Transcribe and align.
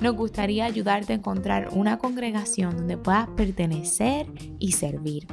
nos 0.00 0.14
gustaría 0.14 0.64
ayudarte 0.64 1.12
a 1.12 1.16
encontrar 1.16 1.68
una 1.72 1.98
congregación 1.98 2.76
donde 2.76 2.96
puedas 2.96 3.28
pertenecer 3.30 4.26
y 4.58 4.72
servir. 4.72 5.26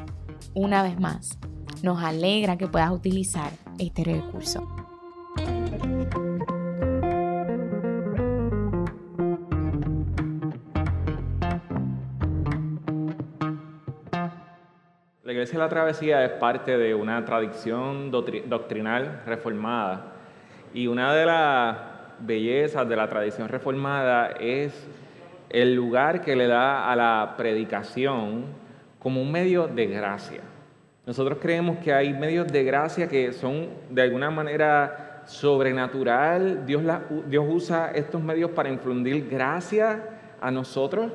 Una 0.54 0.84
vez 0.84 1.00
más, 1.00 1.38
nos 1.82 2.02
alegra 2.02 2.58
que 2.58 2.68
puedas 2.68 2.92
utilizar 2.92 3.52
este 3.78 4.04
recurso. 4.04 4.68
La 15.24 15.32
Iglesia 15.32 15.54
de 15.54 15.64
la 15.64 15.70
Travesía 15.70 16.24
es 16.24 16.32
parte 16.34 16.78
de 16.78 16.94
una 16.96 17.26
tradición 17.26 18.12
doctrinal 18.12 19.24
reformada 19.26 20.14
y 20.74 20.88
una 20.88 21.14
de 21.14 21.26
las 21.26 21.93
bellezas 22.26 22.88
de 22.88 22.96
la 22.96 23.08
tradición 23.10 23.50
reformada 23.50 24.32
es 24.40 24.88
el 25.50 25.76
lugar 25.76 26.22
que 26.22 26.36
le 26.36 26.48
da 26.48 26.92
a 26.92 26.96
la 26.96 27.36
predicación 27.38 28.46
como 29.00 29.22
un 29.22 29.32
medio 29.32 29.68
de 29.68 29.88
gracia. 29.88 30.42
Nosotros 31.06 31.38
creemos 31.42 31.78
que 31.80 31.94
hay 31.94 32.14
medios 32.14 32.48
de 32.48 32.64
gracia 32.64 33.08
que 33.08 33.34
son 33.34 33.68
de 33.90 34.02
alguna 34.02 34.32
manera 34.32 35.24
sobrenatural. 35.26 36.66
Dios, 36.66 36.82
Dios 37.28 37.46
usa 37.48 37.92
estos 37.94 38.22
medios 38.22 38.52
para 38.52 38.70
infundir 38.70 39.28
gracia 39.30 40.04
a 40.40 40.50
nosotros. 40.50 41.12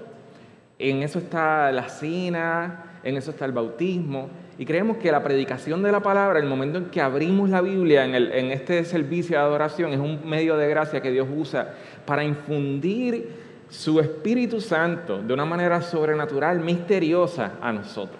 En 0.79 1.03
eso 1.03 1.19
está 1.19 1.73
la 1.73 1.89
cena, 1.89 3.01
en 3.03 3.17
eso 3.17 3.31
está 3.31 3.47
el 3.47 3.53
bautismo. 3.53 4.29
Y 4.59 4.67
creemos 4.67 4.97
que 4.97 5.13
la 5.13 5.23
predicación 5.23 5.85
de 5.85 5.93
la 5.93 6.01
palabra, 6.01 6.41
el 6.41 6.47
momento 6.47 6.79
en 6.79 6.87
que 6.87 7.01
abrimos 7.01 7.49
la 7.49 7.61
Biblia 7.61 8.05
en, 8.05 8.51
este 8.51 8.85
servicio 8.85 9.39
de 9.39 9.43
adoración, 9.45 9.93
es 9.93 10.01
un 10.01 10.29
medio 10.29 10.57
de 10.57 10.69
gracia 10.69 11.01
que 11.01 11.13
Dios 11.13 11.29
usa 11.33 11.75
para 12.05 12.25
infundir 12.25 13.29
su 13.69 14.01
Espíritu 14.01 14.61
Santo 14.61 15.23
de 15.23 15.33
una 15.33 15.45
manera 15.45 15.81
sobrenatural, 15.81 16.59
misteriosa 16.59 17.53
a 17.61 17.73
nosotros. 17.73 18.19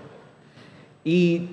Y 1.03 1.49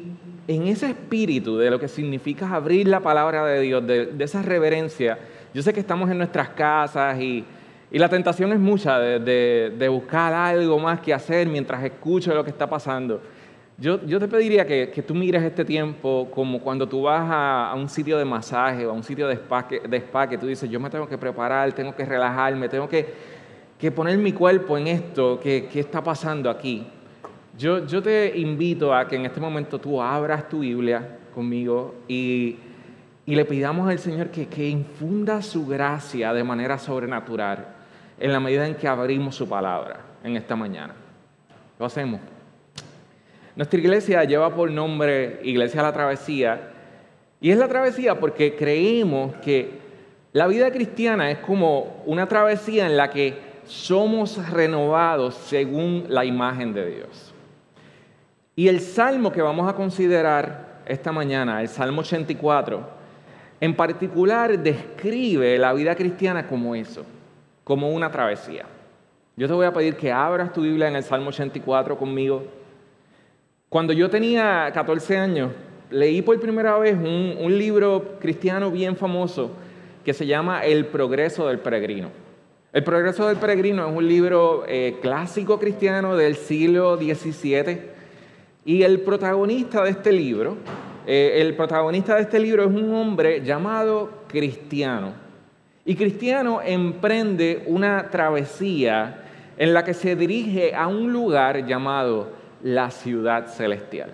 en 0.48 0.68
ese 0.68 0.88
espíritu 0.88 1.58
de 1.58 1.72
lo 1.72 1.80
que 1.80 1.88
significa 1.88 2.54
abrir 2.54 2.88
la 2.88 3.00
palabra 3.00 3.44
de 3.46 3.62
Dios, 3.62 3.88
de, 3.88 4.14
esa 4.20 4.44
reverencia, 4.44 5.18
yo 5.52 5.64
sé 5.64 5.74
que 5.74 5.80
estamos 5.80 6.12
en 6.12 6.20
nuestras 6.20 6.50
casas 6.50 7.20
y, 7.20 7.44
la 7.92 8.10
tentación 8.10 8.52
es 8.52 8.60
mucha 8.60 9.00
de, 9.00 9.88
buscar 9.90 10.34
algo 10.34 10.78
más 10.78 11.00
que 11.00 11.14
hacer 11.14 11.48
mientras 11.48 11.82
escucho 11.82 12.36
lo 12.36 12.44
que 12.44 12.50
está 12.50 12.70
pasando. 12.70 13.22
Yo, 13.78 14.00
te 14.00 14.28
pediría 14.30 14.66
que, 14.66 15.04
tú 15.06 15.14
mires 15.14 15.44
este 15.44 15.66
tiempo 15.66 16.30
como 16.34 16.62
cuando 16.62 16.88
tú 16.88 17.04
vas 17.04 17.28
a, 17.30 17.74
un 17.76 17.90
sitio 17.90 18.18
de 18.18 18.24
masaje 18.24 18.86
o 18.86 18.92
a 18.92 18.94
un 18.94 19.04
sitio 19.04 19.28
de 19.28 19.36
spa, 19.36 19.68
que, 19.68 19.82
de 19.82 19.98
spa 19.98 20.30
que 20.30 20.38
tú 20.38 20.48
dices, 20.48 20.70
yo 20.70 20.80
me 20.80 20.90
tengo 20.90 21.10
que 21.10 21.18
preparar, 21.18 21.74
tengo 21.74 21.94
que 21.94 22.06
relajarme, 22.06 22.70
tengo 22.70 22.88
que, 22.88 23.36
poner 23.94 24.18
mi 24.18 24.32
cuerpo 24.32 24.78
en 24.78 24.88
esto 24.88 25.40
que, 25.40 25.68
que 25.72 25.82
está 25.82 26.02
pasando 26.02 26.50
aquí. 26.50 26.88
Yo, 27.58 27.86
te 28.02 28.38
invito 28.38 28.94
a 28.94 29.08
que 29.08 29.16
en 29.16 29.26
este 29.26 29.40
momento 29.40 29.80
tú 29.80 30.02
abras 30.02 30.50
tu 30.50 30.60
Biblia 30.60 31.20
conmigo 31.34 31.96
y, 32.08 32.58
le 33.26 33.44
pidamos 33.44 33.90
al 33.90 33.98
Señor 33.98 34.30
que, 34.30 34.48
que 34.48 34.70
infunda 34.70 35.42
su 35.42 35.66
gracia 35.66 36.32
de 36.32 36.44
manera 36.44 36.78
sobrenatural 36.78 37.66
en 38.20 38.32
la 38.32 38.40
medida 38.40 38.68
en 38.68 38.76
que 38.76 38.88
abrimos 38.88 39.36
su 39.36 39.50
palabra 39.50 40.00
en 40.24 40.36
esta 40.38 40.56
mañana. 40.56 40.94
Lo 41.80 41.86
hacemos. 41.86 42.35
Nuestra 43.56 43.80
iglesia 43.80 44.24
lleva 44.24 44.54
por 44.54 44.70
nombre 44.70 45.40
Iglesia 45.44 45.82
la 45.82 45.94
Travesía 45.94 46.72
y 47.40 47.52
es 47.52 47.58
la 47.58 47.68
travesía 47.68 48.20
porque 48.20 48.56
creemos 48.56 49.36
que 49.36 49.80
la 50.34 50.48
vida 50.48 50.72
cristiana 50.72 51.32
es 51.32 51.38
como 51.40 52.04
una 52.06 52.28
travesía 52.28 52.86
en 52.86 52.98
la 52.98 53.10
que 53.10 53.36
somos 53.66 54.50
renovados 54.50 55.36
según 55.36 56.06
la 56.10 56.26
imagen 56.26 56.74
de 56.74 56.96
Dios. 56.96 57.34
Y 58.56 58.68
el 58.68 58.80
salmo 58.80 59.32
que 59.32 59.42
vamos 59.42 59.70
a 59.70 59.76
considerar 59.76 60.82
esta 60.86 61.12
mañana, 61.12 61.62
el 61.62 61.68
Salmo 61.68 62.02
84, 62.02 62.82
en 63.62 63.76
particular 63.76 64.58
describe 64.60 65.58
la 65.58 65.74
vida 65.74 65.96
cristiana 65.96 66.48
como 66.48 66.76
eso, 66.76 67.06
como 67.64 67.92
una 67.92 68.12
travesía. 68.12 68.66
Yo 69.36 69.48
te 69.48 69.54
voy 69.54 69.66
a 69.66 69.74
pedir 69.74 69.96
que 69.96 70.12
abras 70.12 70.54
tu 70.54 70.62
Biblia 70.62 70.88
en 70.88 70.96
el 70.96 71.04
Salmo 71.04 71.30
84 71.30 71.98
conmigo. 71.98 72.44
Cuando 73.70 73.94
yo 73.94 74.10
tenía 74.10 74.70
14 74.74 75.18
años, 75.18 75.52
leí 75.90 76.22
por 76.22 76.40
primera 76.40 76.78
vez 76.78 76.96
un, 76.96 77.58
libro 77.58 78.18
cristiano 78.20 78.70
bien 78.70 78.96
famoso 78.96 79.52
que 80.04 80.14
se 80.14 80.28
llama 80.28 80.64
El 80.64 80.86
progreso 80.86 81.48
del 81.48 81.60
peregrino. 81.60 82.10
El 82.72 82.84
progreso 82.84 83.28
del 83.28 83.38
peregrino 83.38 83.88
es 83.88 83.96
un 83.96 84.08
libro 84.08 84.66
eh, 84.68 84.98
clásico 85.02 85.60
cristiano 85.60 86.16
del 86.16 86.36
siglo 86.36 86.98
XVII 86.98 87.80
y 88.66 88.84
el 88.84 89.02
protagonista 89.02 89.84
de 89.84 89.90
este 89.92 90.12
libro, 90.12 90.58
eh, 91.08 91.38
el 91.42 91.56
protagonista 91.56 92.16
de 92.16 92.22
este 92.22 92.40
libro 92.40 92.64
es 92.64 92.70
un 92.70 92.94
hombre 92.94 93.42
llamado 93.42 94.10
Cristiano. 94.28 95.14
Y 95.86 95.96
Cristiano 95.96 96.62
emprende 96.64 97.64
una 97.66 98.10
travesía 98.10 99.24
en 99.58 99.74
la 99.74 99.84
que 99.84 99.94
se 99.94 100.16
dirige 100.16 100.76
a 100.76 100.88
un 100.88 101.12
lugar 101.12 101.66
llamado 101.66 102.45
la 102.66 102.90
ciudad 102.90 103.46
celestial. 103.46 104.10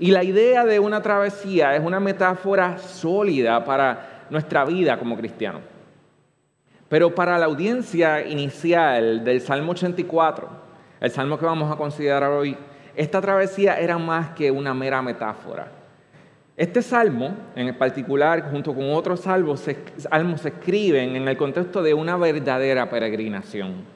Y 0.00 0.10
la 0.10 0.24
idea 0.24 0.64
de 0.64 0.80
una 0.80 1.00
travesía 1.00 1.76
es 1.76 1.84
una 1.84 2.00
metáfora 2.00 2.76
sólida 2.78 3.64
para 3.64 4.24
nuestra 4.30 4.64
vida 4.64 4.98
como 4.98 5.16
cristianos. 5.16 5.62
Pero 6.88 7.14
para 7.14 7.38
la 7.38 7.46
audiencia 7.46 8.26
inicial 8.26 9.22
del 9.22 9.40
Salmo 9.40 9.72
84, 9.72 10.48
el 10.98 11.10
salmo 11.12 11.38
que 11.38 11.46
vamos 11.46 11.70
a 11.70 11.76
considerar 11.76 12.32
hoy, 12.32 12.56
esta 12.96 13.20
travesía 13.20 13.78
era 13.78 13.96
más 13.96 14.30
que 14.30 14.50
una 14.50 14.74
mera 14.74 15.00
metáfora. 15.00 15.68
Este 16.56 16.82
salmo, 16.82 17.32
en 17.54 17.78
particular, 17.78 18.50
junto 18.50 18.74
con 18.74 18.92
otros 18.92 19.20
salmos, 19.20 19.60
se, 19.60 19.76
se 19.96 20.48
escriben 20.48 21.14
en 21.14 21.28
el 21.28 21.36
contexto 21.36 21.80
de 21.80 21.94
una 21.94 22.16
verdadera 22.16 22.90
peregrinación. 22.90 23.93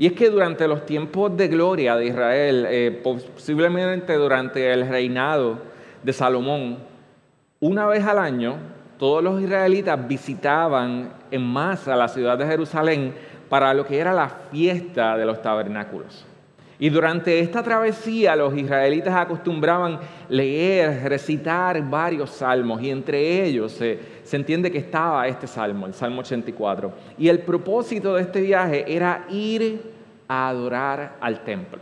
Y 0.00 0.06
es 0.06 0.14
que 0.14 0.30
durante 0.30 0.66
los 0.66 0.86
tiempos 0.86 1.36
de 1.36 1.46
gloria 1.48 1.94
de 1.94 2.06
Israel, 2.06 2.66
eh, 2.70 3.00
posiblemente 3.04 4.14
durante 4.14 4.72
el 4.72 4.88
reinado 4.88 5.58
de 6.02 6.14
Salomón, 6.14 6.78
una 7.60 7.84
vez 7.84 8.02
al 8.06 8.18
año, 8.18 8.56
todos 8.98 9.22
los 9.22 9.42
israelitas 9.42 10.08
visitaban 10.08 11.12
en 11.30 11.42
masa 11.42 11.96
la 11.96 12.08
ciudad 12.08 12.38
de 12.38 12.46
Jerusalén 12.46 13.12
para 13.50 13.74
lo 13.74 13.84
que 13.84 13.98
era 13.98 14.14
la 14.14 14.30
fiesta 14.50 15.18
de 15.18 15.26
los 15.26 15.42
tabernáculos. 15.42 16.24
Y 16.80 16.88
durante 16.88 17.38
esta 17.40 17.62
travesía 17.62 18.34
los 18.34 18.56
israelitas 18.56 19.14
acostumbraban 19.14 20.00
leer, 20.30 21.06
recitar 21.10 21.82
varios 21.90 22.30
salmos 22.30 22.80
y 22.80 22.88
entre 22.88 23.44
ellos 23.44 23.72
se, 23.72 23.98
entiende 24.32 24.70
que 24.72 24.78
estaba 24.78 25.28
este 25.28 25.46
salmo, 25.46 25.86
el 25.86 25.92
Salmo 25.92 26.22
84. 26.22 26.90
Y 27.18 27.28
el 27.28 27.40
propósito 27.40 28.14
de 28.14 28.22
este 28.22 28.40
viaje 28.40 28.86
era 28.88 29.26
ir 29.28 29.99
a 30.30 30.48
adorar 30.48 31.16
al 31.20 31.42
templo. 31.42 31.80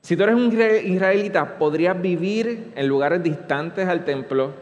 Si 0.00 0.16
tú 0.16 0.22
eres 0.22 0.36
un 0.36 0.52
israelita, 0.52 1.58
podrías 1.58 2.00
vivir 2.00 2.72
en 2.76 2.86
lugares 2.86 3.24
distantes 3.24 3.88
al 3.88 4.04
templo 4.04 4.52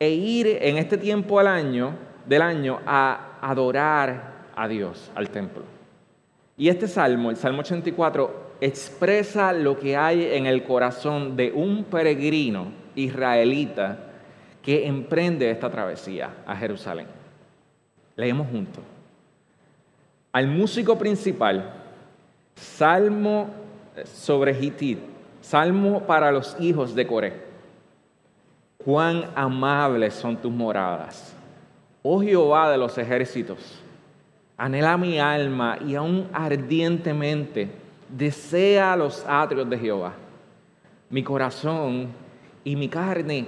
e 0.00 0.10
ir 0.10 0.58
en 0.62 0.78
este 0.78 0.98
tiempo 0.98 1.38
año, 1.38 1.94
del 2.26 2.42
año 2.42 2.80
a 2.84 3.38
adorar 3.40 4.48
a 4.56 4.66
Dios, 4.66 5.12
al 5.14 5.30
templo. 5.30 5.62
Y 6.56 6.68
este 6.68 6.88
salmo, 6.88 7.30
el 7.30 7.36
Salmo 7.36 7.60
84, 7.60 8.56
expresa 8.60 9.52
lo 9.52 9.78
que 9.78 9.96
hay 9.96 10.24
en 10.32 10.46
el 10.46 10.64
corazón 10.64 11.36
de 11.36 11.52
un 11.52 11.84
peregrino 11.84 12.72
israelita 12.96 13.98
que 14.60 14.88
emprende 14.88 15.52
esta 15.52 15.70
travesía 15.70 16.38
a 16.44 16.56
Jerusalén. 16.56 17.06
Leemos 18.16 18.48
juntos. 18.50 18.82
Al 20.32 20.48
músico 20.48 20.98
principal, 20.98 21.75
salmo 22.56 23.50
sobre 24.04 24.52
Hitit, 24.52 24.98
salmo 25.40 26.06
para 26.06 26.32
los 26.32 26.56
hijos 26.58 26.94
de 26.94 27.06
Coré. 27.06 27.46
Cuán 28.78 29.30
amables 29.36 30.14
son 30.14 30.36
tus 30.36 30.52
moradas, 30.52 31.34
oh 32.02 32.20
Jehová 32.20 32.70
de 32.70 32.78
los 32.78 32.98
ejércitos 32.98 33.82
Anhela 34.58 34.96
mi 34.96 35.18
alma 35.18 35.78
y 35.86 35.96
aún 35.96 36.28
ardientemente 36.32 37.68
desea 38.08 38.96
los 38.96 39.22
atrios 39.28 39.68
de 39.68 39.78
Jehová. 39.78 40.14
Mi 41.10 41.22
corazón 41.22 42.08
y 42.64 42.74
mi 42.74 42.88
carne 42.88 43.46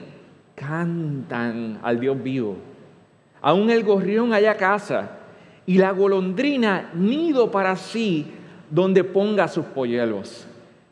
cantan 0.54 1.78
al 1.82 1.98
Dios 1.98 2.22
vivo. 2.22 2.56
Aún 3.40 3.70
el 3.70 3.84
gorrión 3.84 4.34
haya 4.34 4.54
casa 4.56 5.12
y 5.64 5.78
la 5.78 5.92
golondrina 5.92 6.90
nido 6.92 7.50
para 7.50 7.74
sí 7.74 8.34
donde 8.70 9.04
ponga 9.04 9.48
sus 9.48 9.64
polluelos. 9.66 10.46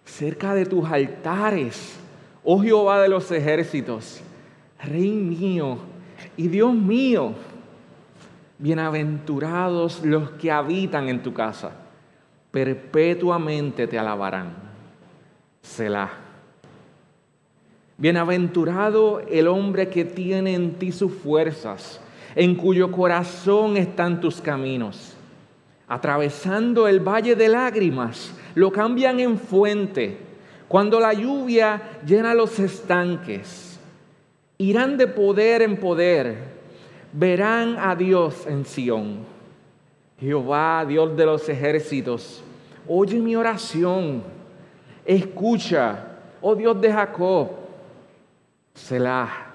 Cerca 0.05 0.55
de 0.55 0.67
tus 0.67 0.89
altares, 0.89 1.97
oh 2.45 2.61
Jehová 2.61 3.03
de 3.03 3.09
los 3.09 3.31
ejércitos, 3.31 4.21
Rey 4.83 5.11
mío 5.11 5.79
y 6.37 6.49
Dios 6.49 6.75
mío, 6.75 7.33
bienaventurados 8.59 10.05
los 10.05 10.31
que 10.33 10.51
habitan 10.51 11.09
en 11.09 11.23
tu 11.23 11.33
casa, 11.33 11.73
perpetuamente 12.51 13.87
te 13.87 13.99
alabarán. 13.99 14.55
Selah. 15.63 16.11
Bienaventurado 17.99 19.21
el 19.21 19.49
hombre 19.49 19.89
que 19.89 20.05
tiene 20.05 20.55
en 20.55 20.75
ti 20.75 20.93
sus 20.93 21.13
fuerzas, 21.13 22.01
en 22.35 22.55
cuyo 22.55 22.93
corazón 22.93 23.77
están 23.77 24.21
tus 24.21 24.41
caminos. 24.41 25.16
Atravesando 25.89 26.89
el 26.89 27.01
valle 27.01 27.37
de 27.37 27.49
lágrimas, 27.49 28.33
lo 28.55 28.73
cambian 28.73 29.21
en 29.21 29.39
fuente. 29.39 30.19
Cuando 30.69 30.99
la 30.99 31.13
lluvia 31.13 32.01
llena 32.05 32.35
los 32.35 32.59
estanques, 32.59 33.79
irán 34.59 34.97
de 34.97 35.07
poder 35.07 35.63
en 35.63 35.77
poder, 35.77 36.37
verán 37.13 37.77
a 37.79 37.95
Dios 37.95 38.47
en 38.47 38.65
Sión. 38.65 39.19
Jehová, 40.19 40.85
Dios 40.89 41.17
de 41.17 41.27
los 41.27 41.49
ejércitos, 41.49 42.43
oye 42.89 43.19
mi 43.21 43.37
oración, 43.37 44.23
escucha, 45.05 46.07
oh 46.41 46.55
Dios 46.55 46.81
de 46.81 46.93
Jacob 46.93 47.51
Selah. 48.75 49.53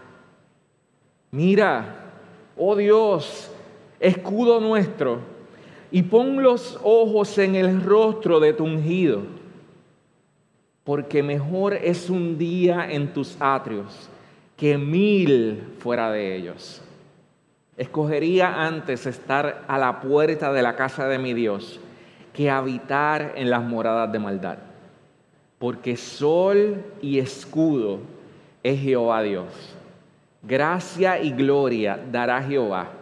Mira, 1.31 2.11
oh 2.57 2.75
Dios, 2.75 3.49
escudo 3.99 4.59
nuestro, 4.59 5.19
y 5.91 6.03
pon 6.03 6.41
los 6.41 6.79
ojos 6.83 7.37
en 7.37 7.55
el 7.55 7.83
rostro 7.83 8.39
de 8.39 8.53
tu 8.53 8.63
ungido, 8.63 9.23
porque 10.83 11.21
mejor 11.21 11.73
es 11.73 12.09
un 12.09 12.37
día 12.37 12.89
en 12.89 13.13
tus 13.13 13.35
atrios 13.39 14.09
que 14.55 14.77
mil 14.77 15.63
fuera 15.79 16.11
de 16.11 16.35
ellos. 16.35 16.81
Escogería 17.77 18.63
antes 18.63 19.05
estar 19.05 19.65
a 19.67 19.77
la 19.77 19.99
puerta 20.01 20.53
de 20.53 20.61
la 20.61 20.75
casa 20.75 21.07
de 21.07 21.17
mi 21.17 21.33
Dios 21.33 21.79
que 22.33 22.49
habitar 22.49 23.33
en 23.35 23.49
las 23.49 23.63
moradas 23.63 24.11
de 24.11 24.19
maldad, 24.19 24.57
porque 25.59 25.97
sol 25.97 26.83
y 27.01 27.19
escudo 27.19 27.99
es 28.63 28.79
Jehová 28.79 29.23
Dios. 29.23 29.75
Gracia 30.41 31.21
y 31.21 31.31
gloria 31.31 31.99
dará 32.11 32.41
Jehová. 32.41 33.00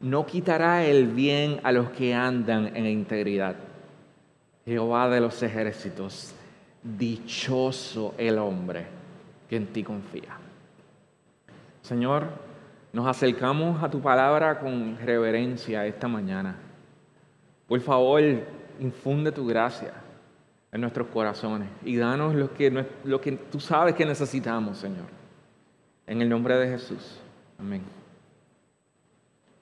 No 0.00 0.24
quitará 0.24 0.84
el 0.84 1.08
bien 1.08 1.60
a 1.62 1.72
los 1.72 1.90
que 1.90 2.14
andan 2.14 2.74
en 2.74 2.86
integridad. 2.86 3.56
Jehová 4.64 5.08
de 5.10 5.20
los 5.20 5.42
ejércitos, 5.42 6.34
dichoso 6.82 8.14
el 8.16 8.38
hombre 8.38 8.86
que 9.48 9.56
en 9.56 9.66
ti 9.66 9.82
confía. 9.82 10.38
Señor, 11.82 12.28
nos 12.92 13.06
acercamos 13.06 13.82
a 13.82 13.90
tu 13.90 14.00
palabra 14.00 14.58
con 14.58 14.98
reverencia 14.98 15.86
esta 15.86 16.08
mañana. 16.08 16.56
Por 17.68 17.80
favor, 17.80 18.22
infunde 18.80 19.32
tu 19.32 19.46
gracia 19.46 19.92
en 20.72 20.80
nuestros 20.80 21.08
corazones 21.08 21.68
y 21.84 21.96
danos 21.96 22.34
lo 22.34 22.50
que, 23.20 23.32
tú 23.50 23.60
sabes 23.60 23.94
que 23.94 24.06
necesitamos, 24.06 24.78
Señor. 24.78 25.06
En 26.06 26.22
el 26.22 26.28
nombre 26.28 26.56
de 26.56 26.68
Jesús. 26.68 27.20
Amén. 27.58 27.99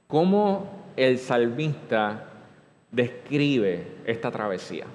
¿Cómo 0.08 0.66
el 0.96 1.18
salmista 1.18 2.24
describe 2.90 3.86
esta 4.06 4.30
travesía? 4.30 4.86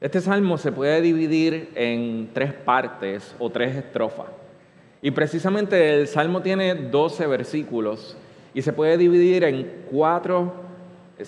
Este 0.00 0.20
salmo 0.20 0.58
se 0.58 0.72
puede 0.72 1.00
dividir 1.00 1.70
en 1.76 2.30
tres 2.34 2.52
partes 2.52 3.36
o 3.38 3.48
tres 3.48 3.76
estrofas. 3.76 4.26
Y 5.00 5.12
precisamente 5.12 5.94
el 5.94 6.08
salmo 6.08 6.42
tiene 6.42 6.74
12 6.74 7.28
versículos 7.28 8.16
y 8.52 8.62
se 8.62 8.72
puede 8.72 8.98
dividir 8.98 9.44
en 9.44 9.84
cuatro 9.88 10.52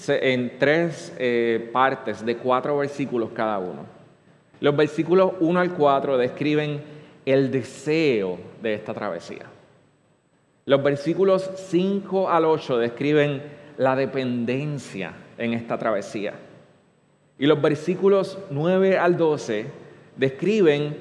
en 0.08 0.58
tres 0.58 1.14
eh, 1.18 1.70
partes 1.72 2.26
de 2.26 2.36
cuatro 2.38 2.76
versículos 2.78 3.30
cada 3.32 3.60
uno. 3.60 3.86
Los 4.58 4.74
versículos 4.74 5.34
1 5.38 5.60
al 5.60 5.74
4 5.74 6.18
describen 6.18 6.82
el 7.24 7.52
deseo 7.52 8.38
de 8.60 8.74
esta 8.74 8.92
travesía. 8.92 9.53
Los 10.66 10.82
versículos 10.82 11.50
5 11.68 12.30
al 12.30 12.44
8 12.44 12.78
describen 12.78 13.42
la 13.76 13.96
dependencia 13.96 15.14
en 15.36 15.52
esta 15.54 15.78
travesía. 15.78 16.34
Y 17.38 17.46
los 17.46 17.60
versículos 17.60 18.38
9 18.50 18.98
al 18.98 19.16
12 19.16 19.66
describen 20.16 20.96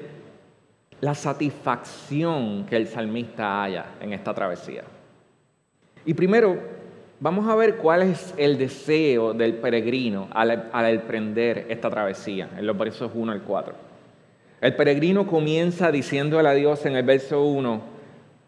la 1.00 1.14
satisfacción 1.14 2.66
que 2.66 2.76
el 2.76 2.86
salmista 2.88 3.62
haya 3.62 3.86
en 4.00 4.12
esta 4.12 4.34
travesía. 4.34 4.84
Y 6.04 6.14
primero, 6.14 6.58
Vamos 7.24 7.48
a 7.48 7.54
ver 7.54 7.76
cuál 7.76 8.02
es 8.02 8.34
el 8.36 8.58
deseo 8.58 9.32
del 9.32 9.54
peregrino 9.54 10.28
al, 10.32 10.50
emprender 10.90 11.64
esta 11.70 11.88
travesía, 11.88 12.50
en 12.58 12.66
los 12.66 12.76
versos 12.76 13.12
1 13.14 13.32
al 13.32 13.40
4. 13.40 13.74
El 14.60 14.76
peregrino 14.76 15.26
comienza 15.26 15.90
diciéndole 15.90 16.48
a 16.48 16.52
Dios 16.52 16.84
en 16.84 16.96
el 16.96 17.02
verso 17.02 17.42
1, 17.42 17.80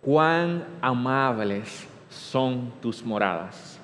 cuán 0.06 0.64
amables 0.80 1.86
son 2.08 2.72
tus 2.80 3.04
moradas. 3.04 3.78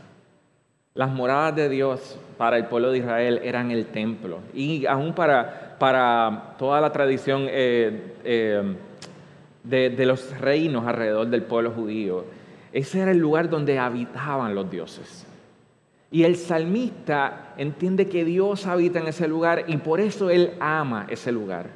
Las 0.95 1.11
moradas 1.11 1.55
de 1.57 1.69
Dios 1.69 2.19
para 2.39 2.57
el 2.57 2.67
pueblo 2.67 2.93
de 2.93 2.99
Israel 2.99 3.41
eran 3.43 3.71
el 3.71 3.87
templo 3.87 4.39
y 4.55 4.87
aún 4.87 5.15
para, 5.15 5.77
para 5.79 6.55
toda 6.59 6.81
la 6.81 6.93
tradición 6.93 7.47
eh, 7.51 8.15
eh, 8.25 8.77
de, 9.65 9.91
de 9.91 10.07
los 10.07 10.39
reinos 10.39 10.87
alrededor 10.87 11.27
del 11.27 11.43
pueblo 11.43 11.73
judío 11.73 12.25
ese 12.73 13.01
era 13.01 13.11
el 13.11 13.19
lugar 13.19 13.51
donde 13.51 13.79
habitaban 13.79 14.55
los 14.55 14.71
dioses. 14.71 15.27
Y 16.11 16.25
el 16.25 16.37
salmista 16.37 17.55
entiende 17.57 18.09
que 18.09 18.25
Dios 18.25 18.67
habita 18.67 18.99
en 18.99 19.09
ese 19.09 19.29
lugar 19.29 19.65
y 19.67 19.77
por 19.79 20.01
eso 20.01 20.31
él 20.31 20.55
ama 20.61 21.07
ese 21.09 21.33
lugar. 21.33 21.67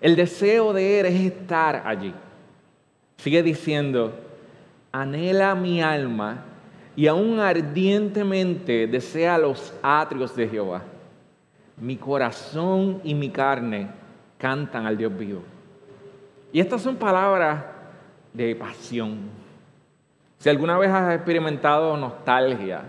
El 0.00 0.16
deseo 0.16 0.72
de 0.72 1.00
él 1.00 1.06
es 1.06 1.20
estar 1.20 1.82
allí. 1.84 2.14
Sigue 3.22 3.42
diciendo, 3.42 4.14
anhela 4.92 5.54
mi 5.54 5.82
alma 5.82 6.44
y 6.96 7.06
aún 7.06 7.38
ardientemente 7.38 8.86
desea 8.86 9.36
los 9.36 9.74
atrios 9.82 10.34
de 10.34 10.48
Jehová. 10.48 10.82
Mi 11.76 11.96
corazón 11.96 13.00
y 13.04 13.14
mi 13.14 13.28
carne 13.28 13.90
cantan 14.38 14.86
al 14.86 14.96
Dios 14.96 15.16
vivo. 15.18 15.42
Y 16.50 16.60
estas 16.60 16.80
son 16.80 16.96
palabras 16.96 17.62
de 18.32 18.56
pasión, 18.56 19.18
si 20.38 20.48
alguna 20.48 20.78
vez 20.78 20.90
has 20.90 21.14
experimentado 21.14 21.98
nostalgia, 21.98 22.84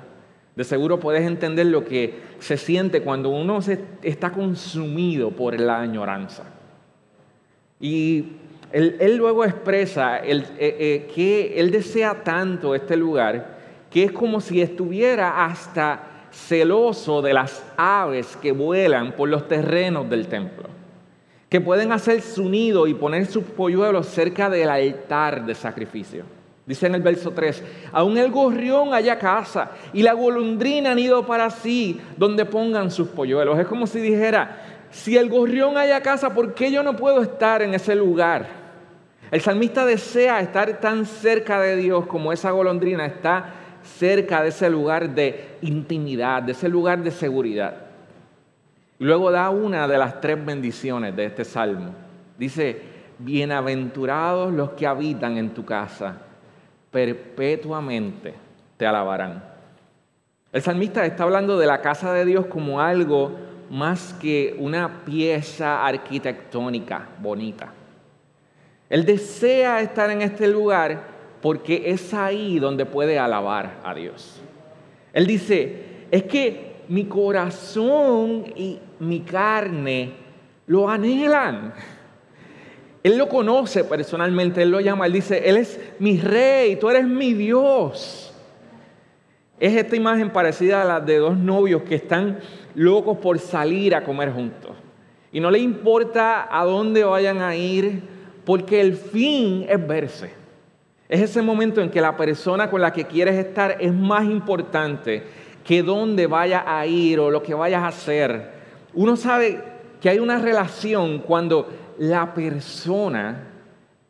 de 0.55 0.63
seguro 0.63 1.01
puedes 1.01 1.27
entender 1.27 1.65
lo 1.65 1.83
que 1.83 2.21
se 2.39 2.55
siente 2.55 3.01
cuando 3.01 3.27
uno 3.27 3.59
está 4.01 4.31
consumido 4.31 5.31
por 5.31 5.59
la 5.59 5.81
añoranza. 5.81 6.45
Y 7.81 8.37
él, 8.73 9.17
luego 9.17 9.43
expresa 9.45 10.19
eh, 10.19 10.43
eh, 10.57 11.11
que 11.13 11.59
él 11.59 11.71
desea 11.71 12.23
tanto 12.23 12.73
este 12.73 12.95
lugar 12.95 13.59
que 13.89 14.03
es 14.05 14.11
como 14.11 14.39
si 14.39 14.61
estuviera 14.61 15.45
hasta 15.45 16.27
celoso 16.31 17.21
de 17.21 17.33
las 17.33 17.63
aves 17.75 18.37
que 18.41 18.53
vuelan 18.53 19.11
por 19.11 19.27
los 19.27 19.47
terrenos 19.49 20.09
del 20.09 20.27
templo, 20.27 20.69
que 21.49 21.59
pueden 21.59 21.91
hacer 21.91 22.21
su 22.21 22.47
nido 22.47 22.87
y 22.87 22.93
poner 22.93 23.25
sus 23.25 23.43
polluelos 23.43 24.07
cerca 24.07 24.49
del 24.49 24.69
altar 24.69 25.45
de 25.45 25.53
sacrificio. 25.53 26.23
Dice 26.65 26.87
en 26.87 26.95
el 26.95 27.01
verso 27.01 27.31
3, 27.31 27.63
aún 27.91 28.17
el 28.17 28.31
gorrión 28.31 28.93
haya 28.93 29.19
casa 29.19 29.71
y 29.91 30.03
la 30.03 30.13
golondrina 30.13 30.95
nido 30.95 31.25
para 31.25 31.49
sí 31.49 31.99
donde 32.15 32.45
pongan 32.45 32.91
sus 32.91 33.09
polluelos. 33.09 33.59
Es 33.59 33.67
como 33.67 33.87
si 33.87 33.99
dijera, 33.99 34.87
si 34.89 35.17
el 35.17 35.29
gorrión 35.29 35.77
haya 35.77 36.01
casa, 36.01 36.33
¿por 36.33 36.53
qué 36.53 36.71
yo 36.71 36.81
no 36.81 36.95
puedo 36.95 37.21
estar 37.21 37.61
en 37.61 37.73
ese 37.73 37.95
lugar? 37.95 38.60
El 39.31 39.39
salmista 39.39 39.85
desea 39.85 40.41
estar 40.41 40.81
tan 40.81 41.05
cerca 41.05 41.61
de 41.61 41.77
Dios 41.77 42.05
como 42.05 42.33
esa 42.33 42.51
golondrina 42.51 43.05
está 43.05 43.45
cerca 43.81 44.43
de 44.43 44.49
ese 44.49 44.69
lugar 44.69 45.15
de 45.15 45.55
intimidad, 45.61 46.43
de 46.43 46.51
ese 46.51 46.67
lugar 46.67 47.01
de 47.01 47.11
seguridad. 47.11 47.87
luego 48.99 49.31
da 49.31 49.49
una 49.49 49.87
de 49.87 49.97
las 49.97 50.21
tres 50.21 50.45
bendiciones 50.45 51.15
de 51.15 51.25
este 51.25 51.45
salmo. 51.45 51.95
Dice, 52.37 52.81
bienaventurados 53.17 54.53
los 54.53 54.71
que 54.71 54.85
habitan 54.85 55.37
en 55.37 55.51
tu 55.51 55.65
casa 55.65 56.17
perpetuamente 56.91 58.35
te 58.77 58.85
alabarán. 58.85 59.43
El 60.51 60.61
salmista 60.61 61.05
está 61.05 61.23
hablando 61.23 61.57
de 61.57 61.65
la 61.65 61.81
casa 61.81 62.11
de 62.11 62.25
Dios 62.25 62.47
como 62.47 62.81
algo 62.81 63.31
más 63.69 64.13
que 64.21 64.55
una 64.59 65.05
pieza 65.05 65.85
arquitectónica 65.85 67.07
bonita. 67.19 67.71
Él 68.91 69.05
desea 69.05 69.79
estar 69.79 70.11
en 70.11 70.21
este 70.21 70.49
lugar 70.49 71.01
porque 71.41 71.83
es 71.85 72.13
ahí 72.13 72.59
donde 72.59 72.85
puede 72.85 73.17
alabar 73.17 73.79
a 73.85 73.95
Dios. 73.95 74.41
Él 75.13 75.25
dice, 75.25 75.85
es 76.11 76.23
que 76.23 76.73
mi 76.89 77.05
corazón 77.05 78.43
y 78.53 78.79
mi 78.99 79.21
carne 79.21 80.11
lo 80.67 80.89
anhelan. 80.89 81.73
Él 83.03 83.17
lo 83.17 83.29
conoce 83.29 83.85
personalmente, 83.85 84.61
él 84.61 84.69
lo 84.69 84.79
llama, 84.79 85.07
él 85.07 85.13
dice, 85.13 85.49
Él 85.49 85.57
es 85.57 85.79
mi 85.97 86.19
rey, 86.19 86.75
tú 86.75 86.87
eres 86.87 87.07
mi 87.07 87.33
Dios. 87.33 88.31
Es 89.59 89.75
esta 89.75 89.95
imagen 89.95 90.29
parecida 90.29 90.83
a 90.83 90.85
la 90.85 90.99
de 90.99 91.17
dos 91.17 91.35
novios 91.35 91.81
que 91.81 91.95
están 91.95 92.37
locos 92.75 93.17
por 93.17 93.39
salir 93.39 93.95
a 93.95 94.03
comer 94.03 94.31
juntos. 94.31 94.75
Y 95.31 95.39
no 95.39 95.49
le 95.49 95.57
importa 95.57 96.47
a 96.51 96.63
dónde 96.63 97.03
vayan 97.03 97.41
a 97.41 97.55
ir, 97.55 98.10
porque 98.45 98.81
el 98.81 98.95
fin 98.95 99.65
es 99.69 99.87
verse. 99.87 100.31
Es 101.09 101.21
ese 101.21 101.41
momento 101.41 101.81
en 101.81 101.89
que 101.89 102.01
la 102.01 102.15
persona 102.15 102.69
con 102.69 102.81
la 102.81 102.93
que 102.93 103.05
quieres 103.05 103.35
estar 103.35 103.77
es 103.79 103.93
más 103.93 104.23
importante 104.25 105.23
que 105.63 105.83
dónde 105.83 106.27
vaya 106.27 106.63
a 106.65 106.85
ir 106.85 107.19
o 107.19 107.29
lo 107.29 107.43
que 107.43 107.53
vayas 107.53 107.83
a 107.83 107.87
hacer. 107.87 108.51
Uno 108.93 109.15
sabe 109.15 109.61
que 109.99 110.09
hay 110.09 110.19
una 110.19 110.39
relación 110.39 111.19
cuando 111.19 111.67
la 111.97 112.33
persona 112.33 113.47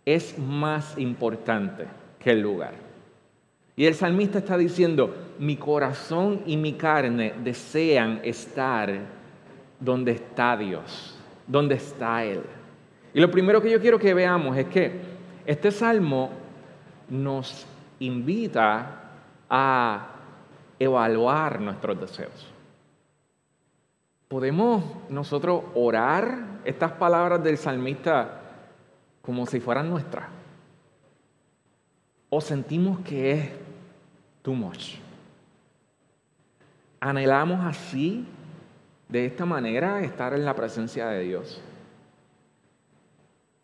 es 0.06 0.38
más 0.38 0.98
importante 0.98 1.86
que 2.20 2.32
el 2.32 2.42
lugar. 2.42 2.74
Y 3.76 3.86
el 3.86 3.96
salmista 3.96 4.40
está 4.40 4.58
diciendo, 4.58 5.16
mi 5.40 5.56
corazón 5.56 6.42
y 6.46 6.56
mi 6.58 6.74
carne 6.74 7.34
desean 7.44 8.20
estar 8.24 8.92
donde 9.80 10.12
está 10.12 10.56
Dios, 10.56 11.18
donde 11.48 11.76
está 11.76 12.24
Él. 12.24 12.42
Y 13.14 13.20
lo 13.20 13.30
primero 13.30 13.62
que 13.62 13.70
yo 13.70 13.82
quiero 13.82 14.00
que 14.00 14.14
veamos 14.14 14.58
es 14.58 14.68
que 14.68 15.02
este 15.46 15.72
salmo 15.72 16.30
nos 17.10 17.66
invita 18.00 19.02
a 19.50 20.08
evaluar 20.80 21.60
nuestros 21.60 22.00
deseos. 22.00 22.48
¿Podemos 24.28 24.84
nosotros 25.10 25.64
orar 25.76 26.62
estas 26.64 26.94
palabras 26.94 27.44
del 27.44 27.58
salmista 27.58 28.40
como 29.22 29.46
si 29.46 29.60
fueran 29.60 29.90
nuestras? 29.90 30.30
¿O 32.30 32.40
sentimos 32.40 33.02
que 33.02 33.32
es 33.32 33.50
too 34.42 34.54
much? 34.54 34.96
¿Anhelamos 37.02 37.66
así, 37.66 38.26
de 39.10 39.26
esta 39.26 39.46
manera, 39.46 40.02
estar 40.02 40.34
en 40.34 40.46
la 40.46 40.56
presencia 40.56 41.08
de 41.08 41.24
Dios? 41.24 41.62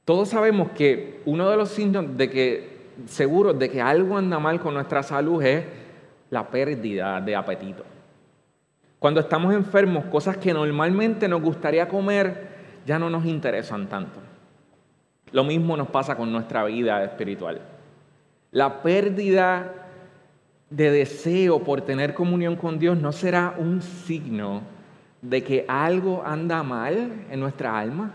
Todos 0.08 0.30
sabemos 0.30 0.72
que 0.72 1.20
uno 1.26 1.50
de 1.50 1.58
los 1.58 1.68
signos 1.68 2.16
de 2.16 2.30
que, 2.30 2.78
seguros 3.08 3.60
de 3.60 3.70
que 3.70 3.82
algo 3.82 4.18
anda 4.18 4.40
mal 4.40 4.58
con 4.62 4.74
nuestra 4.74 5.04
salud 5.04 5.44
es 5.44 5.66
la 6.30 6.48
pérdida 6.48 7.20
de 7.20 7.36
apetito. 7.36 7.84
Cuando 9.00 9.20
estamos 9.20 9.54
enfermos, 9.54 10.06
cosas 10.06 10.38
que 10.38 10.54
normalmente 10.54 11.28
nos 11.28 11.42
gustaría 11.42 11.90
comer 11.90 12.48
ya 12.86 12.98
no 12.98 13.10
nos 13.10 13.26
interesan 13.26 13.88
tanto. 13.88 14.22
Lo 15.34 15.44
mismo 15.44 15.76
nos 15.76 15.90
pasa 15.90 16.16
con 16.16 16.32
nuestra 16.32 16.64
vida 16.64 17.04
espiritual. 17.04 17.60
La 18.52 18.82
pérdida 18.82 19.74
de 20.70 20.90
deseo 20.90 21.66
por 21.66 21.82
tener 21.82 22.14
comunión 22.14 22.56
con 22.56 22.80
Dios 22.80 22.98
no 22.98 23.12
será 23.12 23.56
un 23.58 23.82
signo 23.82 24.62
de 25.22 25.44
que 25.44 25.66
algo 25.68 26.24
anda 26.26 26.64
mal 26.64 27.26
en 27.30 27.42
nuestra 27.42 27.78
alma. 27.78 28.14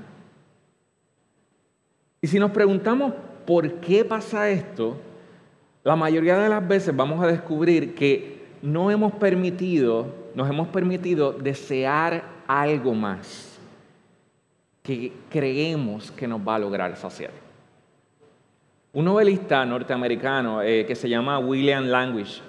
Y 2.22 2.28
si 2.28 2.38
nos 2.38 2.52
preguntamos 2.52 3.12
por 3.46 3.80
qué 3.80 4.02
pasa 4.06 4.48
esto, 4.48 4.96
la 5.84 5.96
mayoría 5.96 6.38
de 6.38 6.48
las 6.48 6.66
veces 6.66 6.96
vamos 6.96 7.22
a 7.22 7.26
descubrir 7.26 7.94
que 7.94 8.40
no 8.62 8.90
hemos 8.90 9.12
permitido 9.12 10.22
nos 10.34 10.48
hemos 10.48 10.68
permitido 10.68 11.32
desear 11.32 12.24
algo 12.46 12.94
más 12.94 13.58
que 14.82 15.12
creemos 15.30 16.10
que 16.10 16.26
nos 16.26 16.40
va 16.40 16.56
a 16.56 16.58
lograr 16.58 16.96
saciar. 16.96 17.30
Un 18.92 19.04
novelista 19.04 19.64
norteamericano 19.64 20.60
eh, 20.62 20.84
que 20.86 20.96
se 20.96 21.08
llama 21.08 21.38
William 21.38 21.86
Language, 21.86 22.40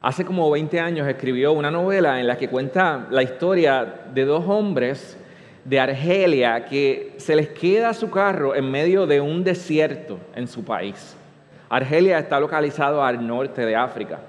hace 0.00 0.24
como 0.24 0.50
20 0.50 0.78
años 0.78 1.08
escribió 1.08 1.52
una 1.52 1.70
novela 1.70 2.20
en 2.20 2.26
la 2.26 2.36
que 2.36 2.48
cuenta 2.48 3.08
la 3.10 3.22
historia 3.22 3.84
de 4.14 4.24
dos 4.24 4.44
hombres 4.46 5.18
de 5.64 5.78
Argelia 5.78 6.64
que 6.64 7.14
se 7.18 7.36
les 7.36 7.48
queda 7.48 7.94
su 7.94 8.10
carro 8.10 8.54
en 8.54 8.70
medio 8.70 9.06
de 9.06 9.20
un 9.20 9.44
desierto 9.44 10.18
en 10.34 10.48
su 10.48 10.64
país. 10.64 11.16
Argelia 11.68 12.18
está 12.18 12.38
localizado 12.40 13.02
al 13.04 13.26
norte 13.26 13.64
de 13.64 13.76
África. 13.76 14.20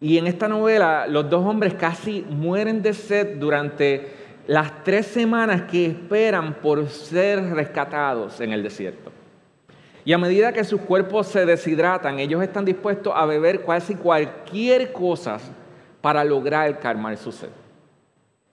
Y 0.00 0.18
en 0.18 0.26
esta 0.26 0.46
novela 0.46 1.06
los 1.08 1.28
dos 1.28 1.44
hombres 1.44 1.74
casi 1.74 2.24
mueren 2.28 2.82
de 2.82 2.92
sed 2.92 3.38
durante 3.38 4.10
las 4.46 4.84
tres 4.84 5.06
semanas 5.06 5.62
que 5.62 5.86
esperan 5.86 6.54
por 6.54 6.86
ser 6.88 7.42
rescatados 7.54 8.40
en 8.40 8.52
el 8.52 8.62
desierto. 8.62 9.10
Y 10.04 10.12
a 10.12 10.18
medida 10.18 10.52
que 10.52 10.62
sus 10.62 10.82
cuerpos 10.82 11.26
se 11.26 11.44
deshidratan, 11.44 12.20
ellos 12.20 12.40
están 12.40 12.64
dispuestos 12.64 13.12
a 13.16 13.26
beber 13.26 13.64
casi 13.64 13.96
cualquier 13.96 14.92
cosa 14.92 15.38
para 16.00 16.22
lograr 16.22 16.78
calmar 16.78 17.16
su 17.16 17.32
sed. 17.32 17.48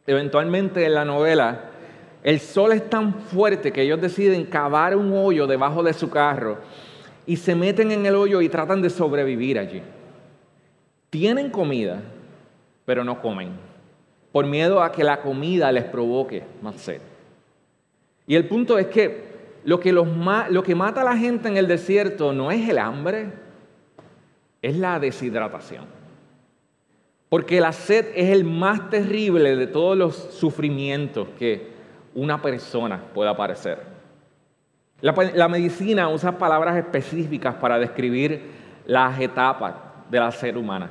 Eventualmente 0.07 0.83
en 0.83 0.95
la 0.95 1.05
novela, 1.05 1.69
el 2.23 2.39
sol 2.39 2.71
es 2.71 2.89
tan 2.89 3.13
fuerte 3.13 3.73
que 3.73 3.81
ellos 3.81 3.99
deciden 3.99 4.45
cavar 4.45 4.95
un 4.95 5.11
hoyo 5.11 5.45
debajo 5.45 5.83
de 5.83 5.93
su 5.93 6.09
carro 6.09 6.57
y 7.25 7.35
se 7.35 7.53
meten 7.53 7.91
en 7.91 8.05
el 8.05 8.15
hoyo 8.15 8.41
y 8.41 8.47
tratan 8.47 8.81
de 8.81 8.89
sobrevivir 8.89 9.59
allí. 9.59 9.81
Tienen 11.09 11.49
comida, 11.49 12.01
pero 12.85 13.03
no 13.03 13.21
comen, 13.21 13.51
por 14.31 14.45
miedo 14.45 14.81
a 14.81 14.91
que 14.91 15.03
la 15.03 15.21
comida 15.21 15.71
les 15.71 15.83
provoque 15.83 16.43
más 16.61 16.77
sed. 16.77 17.01
Y 18.25 18.35
el 18.35 18.47
punto 18.47 18.77
es 18.77 18.87
que 18.87 19.33
lo 19.65 19.81
que, 19.81 19.91
lo 19.91 20.63
que 20.63 20.75
mata 20.75 21.01
a 21.01 21.05
la 21.05 21.17
gente 21.17 21.49
en 21.49 21.57
el 21.57 21.67
desierto 21.67 22.31
no 22.31 22.51
es 22.51 22.69
el 22.69 22.77
hambre, 22.77 23.31
es 24.61 24.77
la 24.77 24.97
deshidratación. 24.97 25.85
Porque 27.27 27.59
la 27.59 27.73
sed 27.73 28.07
es 28.15 28.29
el 28.29 28.45
más 28.45 28.89
terrible 28.89 29.57
de 29.57 29.67
todos 29.67 29.97
los 29.97 30.15
sufrimientos 30.15 31.27
que 31.37 31.72
una 32.15 32.41
persona 32.41 33.01
pueda 33.13 33.35
padecer. 33.35 33.79
La, 35.01 35.13
la 35.33 35.47
medicina 35.47 36.09
usa 36.09 36.37
palabras 36.37 36.77
específicas 36.77 37.55
para 37.55 37.77
describir 37.77 38.41
las 38.85 39.19
etapas 39.19 39.75
de 40.09 40.19
la 40.19 40.31
ser 40.31 40.57
humana. 40.57 40.89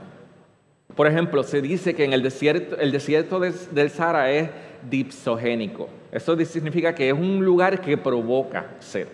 Por 0.94 1.06
ejemplo, 1.06 1.42
se 1.42 1.62
dice 1.62 1.94
que 1.94 2.04
en 2.04 2.12
el 2.12 2.22
desierto, 2.22 2.76
el 2.78 2.92
desierto 2.92 3.40
del 3.40 3.90
Sahara 3.90 4.30
es 4.30 4.50
dipsogénico. 4.88 5.88
Eso 6.10 6.36
significa 6.44 6.94
que 6.94 7.08
es 7.08 7.14
un 7.14 7.42
lugar 7.44 7.80
que 7.80 7.96
provoca 7.96 8.66
sed. 8.78 9.08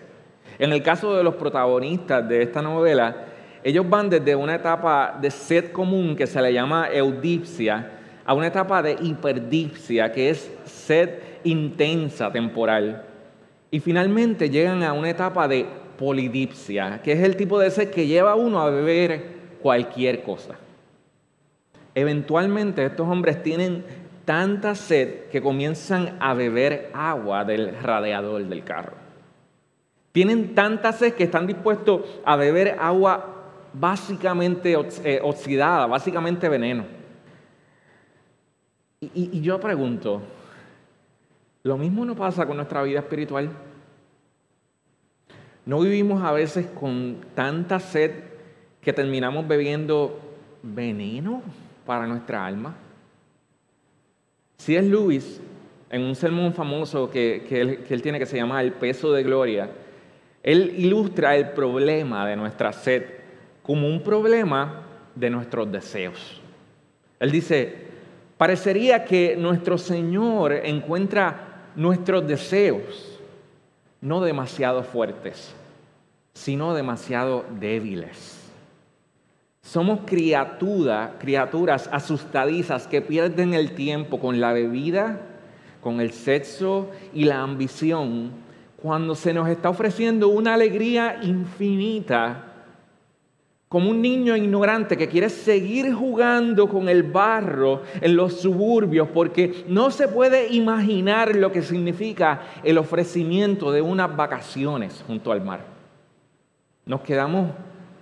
En 0.57 0.73
el 0.73 0.83
caso 0.83 1.15
de 1.15 1.23
los 1.23 1.35
protagonistas 1.35 2.27
de 2.27 2.41
esta 2.41 2.61
novela, 2.61 3.15
ellos 3.63 3.89
van 3.89 4.09
desde 4.09 4.35
una 4.35 4.55
etapa 4.55 5.17
de 5.21 5.31
sed 5.31 5.71
común 5.71 6.15
que 6.15 6.27
se 6.27 6.41
le 6.41 6.51
llama 6.51 6.89
eudipsia 6.91 7.91
a 8.25 8.33
una 8.33 8.47
etapa 8.47 8.81
de 8.81 8.97
hiperdipsia, 8.99 10.11
que 10.11 10.29
es 10.31 10.51
sed 10.65 11.28
intensa 11.43 12.31
temporal. 12.31 13.05
Y 13.71 13.79
finalmente 13.79 14.49
llegan 14.49 14.83
a 14.83 14.93
una 14.93 15.09
etapa 15.09 15.47
de 15.47 15.65
polidipsia, 15.97 17.01
que 17.03 17.11
es 17.11 17.19
el 17.19 17.35
tipo 17.35 17.59
de 17.59 17.69
sed 17.69 17.91
que 17.91 18.07
lleva 18.07 18.31
a 18.31 18.35
uno 18.35 18.59
a 18.61 18.69
beber 18.69 19.39
cualquier 19.61 20.23
cosa. 20.23 20.55
Eventualmente 21.93 22.85
estos 22.85 23.07
hombres 23.07 23.43
tienen 23.43 23.83
tanta 24.25 24.75
sed 24.75 25.25
que 25.31 25.41
comienzan 25.41 26.15
a 26.19 26.33
beber 26.33 26.89
agua 26.93 27.43
del 27.43 27.75
radiador 27.81 28.43
del 28.45 28.63
carro. 28.63 28.93
Tienen 30.11 30.55
tanta 30.55 30.93
sed 30.93 31.13
que 31.13 31.25
están 31.25 31.45
dispuestos 31.45 32.01
a 32.25 32.35
beber 32.35 32.77
agua 32.79 33.35
básicamente 33.73 34.75
eh, 35.03 35.19
oxidada, 35.21 35.85
básicamente 35.85 36.47
veneno. 36.47 36.85
Y, 39.01 39.37
y 39.37 39.41
yo 39.41 39.59
pregunto, 39.59 40.21
¿lo 41.63 41.77
mismo 41.77 42.05
no 42.05 42.15
pasa 42.15 42.45
con 42.45 42.57
nuestra 42.57 42.83
vida 42.83 42.99
espiritual? 42.99 43.49
¿No 45.65 45.81
vivimos 45.81 46.23
a 46.23 46.31
veces 46.31 46.67
con 46.67 47.17
tanta 47.35 47.79
sed 47.79 48.11
que 48.81 48.93
terminamos 48.93 49.47
bebiendo 49.47 50.19
veneno? 50.63 51.43
para 51.89 52.05
nuestra 52.05 52.45
alma. 52.45 52.75
Si 54.57 54.75
es 54.75 54.85
Luis, 54.85 55.41
en 55.89 56.03
un 56.03 56.13
sermón 56.13 56.53
famoso 56.53 57.09
que, 57.09 57.43
él, 57.49 57.79
que 57.79 57.95
él 57.95 58.03
tiene 58.03 58.19
que 58.19 58.27
se 58.27 58.37
llama 58.37 58.61
El 58.61 58.73
peso 58.73 59.11
de 59.11 59.23
gloria, 59.23 59.71
él 60.43 60.75
ilustra 60.77 61.35
el 61.35 61.49
problema 61.49 62.27
de 62.27 62.35
nuestra 62.35 62.73
sed 62.73 63.05
como 63.63 63.87
un 63.87 64.03
problema 64.03 64.83
de 65.15 65.31
nuestros 65.31 65.71
deseos. 65.71 66.39
Él 67.19 67.31
dice, 67.31 67.73
parecería 68.37 69.03
que 69.03 69.35
nuestro 69.35 69.79
Señor 69.79 70.53
encuentra 70.53 71.48
nuestros 71.79 72.27
deseos 72.27 73.17
no 74.01 74.19
demasiado 74.19 74.83
fuertes, 74.83 75.53
sino 76.33 76.73
demasiado 76.73 77.45
débiles. 77.57 78.51
Somos 79.61 80.01
criaturas, 80.05 81.11
criaturas 81.19 81.89
asustadizas 81.89 82.85
que 82.85 83.01
pierden 83.01 83.53
el 83.53 83.75
tiempo 83.75 84.19
con 84.19 84.41
la 84.41 84.51
bebida, 84.51 85.21
con 85.79 86.01
el 86.01 86.11
sexo 86.11 86.89
y 87.13 87.23
la 87.23 87.43
ambición, 87.43 88.31
cuando 88.75 89.15
se 89.15 89.33
nos 89.33 89.47
está 89.47 89.69
ofreciendo 89.69 90.27
una 90.27 90.55
alegría 90.55 91.19
infinita, 91.23 92.48
como 93.69 93.91
un 93.91 94.01
niño 94.01 94.35
ignorante 94.35 94.97
que 94.97 95.07
quiere 95.07 95.29
seguir 95.29 95.93
jugando 95.93 96.67
con 96.67 96.89
el 96.89 97.03
barro 97.03 97.83
en 98.01 98.15
los 98.15 98.41
suburbios 98.41 99.07
porque 99.09 99.63
no 99.67 99.91
se 99.91 100.07
puede 100.07 100.51
imaginar 100.51 101.35
lo 101.35 101.51
que 101.51 101.61
significa 101.61 102.41
el 102.63 102.79
ofrecimiento 102.79 103.71
de 103.71 103.83
unas 103.83 104.15
vacaciones 104.15 105.03
junto 105.05 105.31
al 105.31 105.43
mar. 105.45 105.61
Nos 106.87 107.01
quedamos 107.01 107.51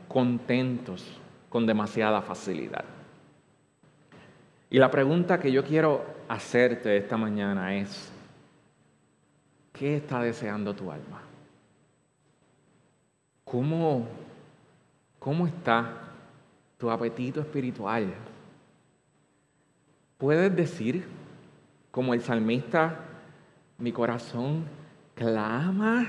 contentos 0.07 1.05
con 1.49 1.65
demasiada 1.65 2.21
facilidad. 2.21 2.85
Y 4.69 4.79
la 4.79 4.89
pregunta 4.89 5.37
que 5.37 5.51
yo 5.51 5.65
quiero 5.65 6.05
hacerte 6.29 6.95
esta 6.95 7.17
mañana 7.17 7.75
es, 7.75 8.09
¿qué 9.73 9.97
está 9.97 10.21
deseando 10.21 10.73
tu 10.73 10.89
alma? 10.89 11.21
¿Cómo, 13.43 14.07
cómo 15.19 15.47
está 15.47 16.13
tu 16.77 16.89
apetito 16.89 17.41
espiritual? 17.41 18.13
¿Puedes 20.17 20.55
decir, 20.55 21.05
como 21.91 22.13
el 22.13 22.21
salmista, 22.21 22.99
mi 23.77 23.91
corazón 23.91 24.65
clama 25.15 26.07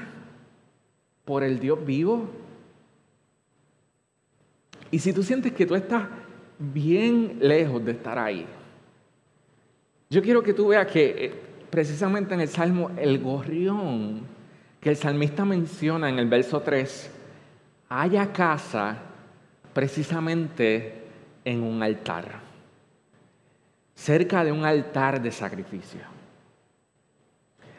por 1.24 1.42
el 1.42 1.58
Dios 1.58 1.84
vivo? 1.84 2.28
Y 4.90 4.98
si 4.98 5.12
tú 5.12 5.22
sientes 5.22 5.52
que 5.52 5.66
tú 5.66 5.74
estás 5.74 6.08
bien 6.58 7.38
lejos 7.40 7.84
de 7.84 7.92
estar 7.92 8.18
ahí, 8.18 8.46
yo 10.10 10.22
quiero 10.22 10.42
que 10.42 10.54
tú 10.54 10.68
veas 10.68 10.86
que 10.86 11.26
eh, 11.26 11.34
precisamente 11.68 12.32
en 12.32 12.40
el 12.40 12.48
Salmo, 12.48 12.90
el 12.96 13.18
gorrión 13.18 14.22
que 14.80 14.90
el 14.90 14.96
salmista 14.96 15.44
menciona 15.44 16.08
en 16.08 16.18
el 16.18 16.28
verso 16.28 16.60
3, 16.60 17.10
haya 17.88 18.32
casa 18.32 18.98
precisamente 19.72 21.04
en 21.44 21.62
un 21.62 21.82
altar, 21.82 22.40
cerca 23.94 24.44
de 24.44 24.52
un 24.52 24.64
altar 24.64 25.20
de 25.20 25.30
sacrificio. 25.30 26.00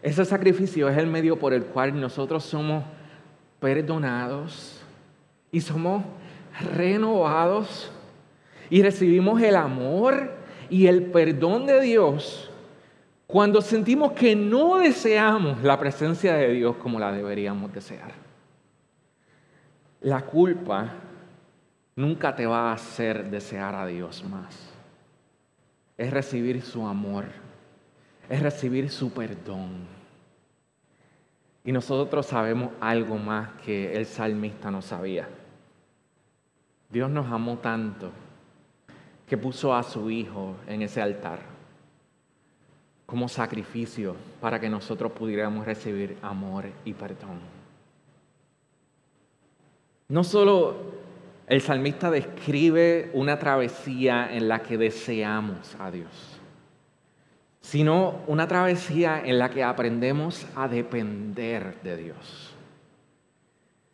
Ese 0.01 0.23
sacrificio 0.25 0.87
es 0.89 0.97
el 0.97 1.07
medio 1.07 1.37
por 1.37 1.53
el 1.53 1.65
cual 1.65 1.99
nosotros 1.99 2.43
somos 2.43 2.83
perdonados 3.59 4.81
y 5.51 5.59
somos 5.59 6.03
renovados 6.75 7.91
y 8.69 8.81
recibimos 8.81 9.41
el 9.41 9.55
amor 9.55 10.31
y 10.69 10.87
el 10.87 11.03
perdón 11.07 11.65
de 11.65 11.81
Dios 11.81 12.49
cuando 13.27 13.61
sentimos 13.61 14.13
que 14.13 14.35
no 14.35 14.77
deseamos 14.77 15.61
la 15.61 15.79
presencia 15.79 16.33
de 16.33 16.53
Dios 16.53 16.77
como 16.77 16.97
la 16.97 17.11
deberíamos 17.11 17.71
desear. 17.73 18.28
La 20.01 20.21
culpa 20.25 20.93
nunca 21.95 22.33
te 22.33 22.45
va 22.45 22.69
a 22.69 22.73
hacer 22.73 23.29
desear 23.29 23.75
a 23.75 23.85
Dios 23.85 24.23
más. 24.23 24.71
Es 25.97 26.11
recibir 26.11 26.61
su 26.61 26.87
amor, 26.87 27.25
es 28.29 28.41
recibir 28.41 28.89
su 28.89 29.11
perdón. 29.11 29.87
Y 31.65 31.73
nosotros 31.73 32.25
sabemos 32.25 32.71
algo 32.79 33.17
más 33.17 33.49
que 33.65 33.93
el 33.93 34.05
salmista 34.05 34.71
no 34.71 34.81
sabía. 34.81 35.27
Dios 36.89 37.09
nos 37.09 37.29
amó 37.31 37.57
tanto 37.57 38.11
que 39.27 39.37
puso 39.37 39.75
a 39.75 39.83
su 39.83 40.09
Hijo 40.09 40.55
en 40.65 40.81
ese 40.81 41.01
altar 41.01 41.39
como 43.05 43.27
sacrificio 43.27 44.15
para 44.39 44.59
que 44.59 44.69
nosotros 44.69 45.11
pudiéramos 45.11 45.65
recibir 45.65 46.17
amor 46.21 46.65
y 46.85 46.93
perdón. 46.93 47.58
No 50.09 50.23
solo 50.23 50.75
el 51.47 51.61
salmista 51.61 52.09
describe 52.09 53.11
una 53.13 53.37
travesía 53.37 54.27
en 54.35 54.47
la 54.47 54.63
que 54.63 54.75
deseamos 54.75 55.75
a 55.79 55.91
Dios, 55.91 56.09
sino 57.61 58.21
una 58.25 58.47
travesía 58.47 59.21
en 59.23 59.37
la 59.37 59.51
que 59.51 59.63
aprendemos 59.63 60.47
a 60.55 60.67
depender 60.67 61.75
de 61.83 61.97
Dios. 61.97 62.55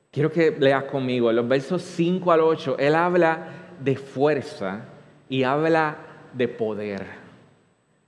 Quiero 0.09 0.31
que 0.31 0.55
leas 0.57 0.85
conmigo, 0.85 1.29
en 1.29 1.35
los 1.35 1.47
versos 1.49 1.81
5 1.81 2.31
al 2.31 2.39
8, 2.39 2.77
él 2.79 2.95
habla 2.95 3.49
de 3.83 3.97
fuerza 3.97 4.85
y 5.27 5.43
habla 5.43 5.97
de 6.31 6.47
poder. 6.47 7.05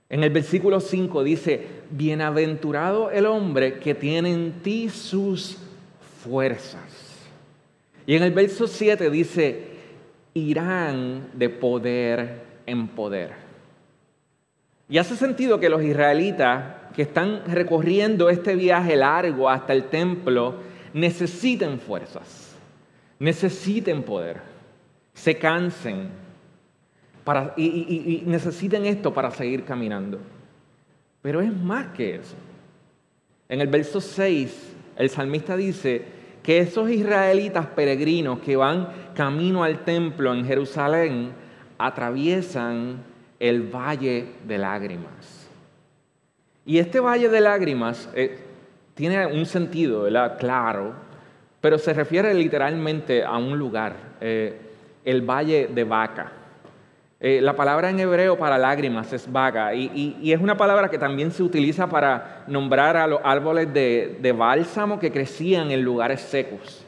En 0.08 0.24
el 0.24 0.30
versículo 0.30 0.80
5 0.80 1.22
dice, 1.24 1.66
bienaventurado 1.90 3.10
el 3.10 3.26
hombre 3.26 3.78
que 3.78 3.94
tiene 3.94 4.32
en 4.32 4.62
ti 4.62 4.88
sus 4.88 5.58
fuerzas. 6.22 7.07
Y 8.08 8.16
en 8.16 8.22
el 8.22 8.32
verso 8.32 8.66
7 8.66 9.10
dice, 9.10 9.64
irán 10.32 11.28
de 11.34 11.50
poder 11.50 12.40
en 12.64 12.88
poder. 12.88 13.32
Y 14.88 14.96
hace 14.96 15.14
sentido 15.14 15.60
que 15.60 15.68
los 15.68 15.82
israelitas 15.82 16.72
que 16.96 17.02
están 17.02 17.42
recorriendo 17.44 18.30
este 18.30 18.56
viaje 18.56 18.96
largo 18.96 19.50
hasta 19.50 19.74
el 19.74 19.90
templo, 19.90 20.54
necesiten 20.94 21.78
fuerzas, 21.78 22.56
necesiten 23.18 24.02
poder, 24.02 24.40
se 25.12 25.36
cansen 25.36 26.08
para, 27.24 27.52
y, 27.58 27.66
y 27.66 28.22
necesiten 28.24 28.86
esto 28.86 29.12
para 29.12 29.30
seguir 29.32 29.64
caminando. 29.64 30.18
Pero 31.20 31.42
es 31.42 31.54
más 31.54 31.88
que 31.88 32.14
eso. 32.14 32.36
En 33.50 33.60
el 33.60 33.66
verso 33.66 34.00
6, 34.00 34.76
el 34.96 35.10
salmista 35.10 35.58
dice 35.58 36.16
que 36.42 36.58
esos 36.58 36.90
israelitas 36.90 37.66
peregrinos 37.66 38.40
que 38.40 38.56
van 38.56 38.88
camino 39.14 39.64
al 39.64 39.84
templo 39.84 40.32
en 40.32 40.44
Jerusalén 40.46 41.32
atraviesan 41.78 43.02
el 43.38 43.62
valle 43.62 44.26
de 44.46 44.58
lágrimas. 44.58 45.48
Y 46.64 46.78
este 46.78 47.00
valle 47.00 47.28
de 47.28 47.40
lágrimas, 47.40 48.08
eh, 48.14 48.38
tiene 48.98 49.26
un 49.26 49.46
sentido. 49.46 50.08
Claro, 50.38 50.92
pero 51.60 51.78
se 51.78 51.94
refiere 51.94 52.34
literalmente 52.34 53.24
a 53.24 53.36
un 53.36 53.56
lugar, 53.56 53.94
eh, 54.20 54.58
el 55.04 55.22
Valle 55.22 55.68
de 55.72 55.84
Vaca. 55.84 56.32
Eh, 57.20 57.40
la 57.40 57.56
palabra 57.56 57.90
en 57.90 57.98
hebreo 57.98 58.38
para 58.38 58.58
lágrimas 58.58 59.12
es 59.12 59.30
vaga 59.30 59.74
y, 59.74 60.30
es 60.32 60.40
una 60.40 60.56
palabra 60.56 60.88
que 60.88 60.98
también 60.98 61.32
se 61.32 61.42
utiliza 61.42 61.88
para 61.88 62.44
nombrar 62.46 62.96
a 62.96 63.08
los 63.08 63.20
árboles 63.24 63.72
de, 63.74 64.18
de 64.20 64.32
bálsamo 64.32 65.00
que 65.00 65.10
crecían 65.10 65.72
en 65.72 65.82
lugares 65.82 66.20
secos. 66.20 66.84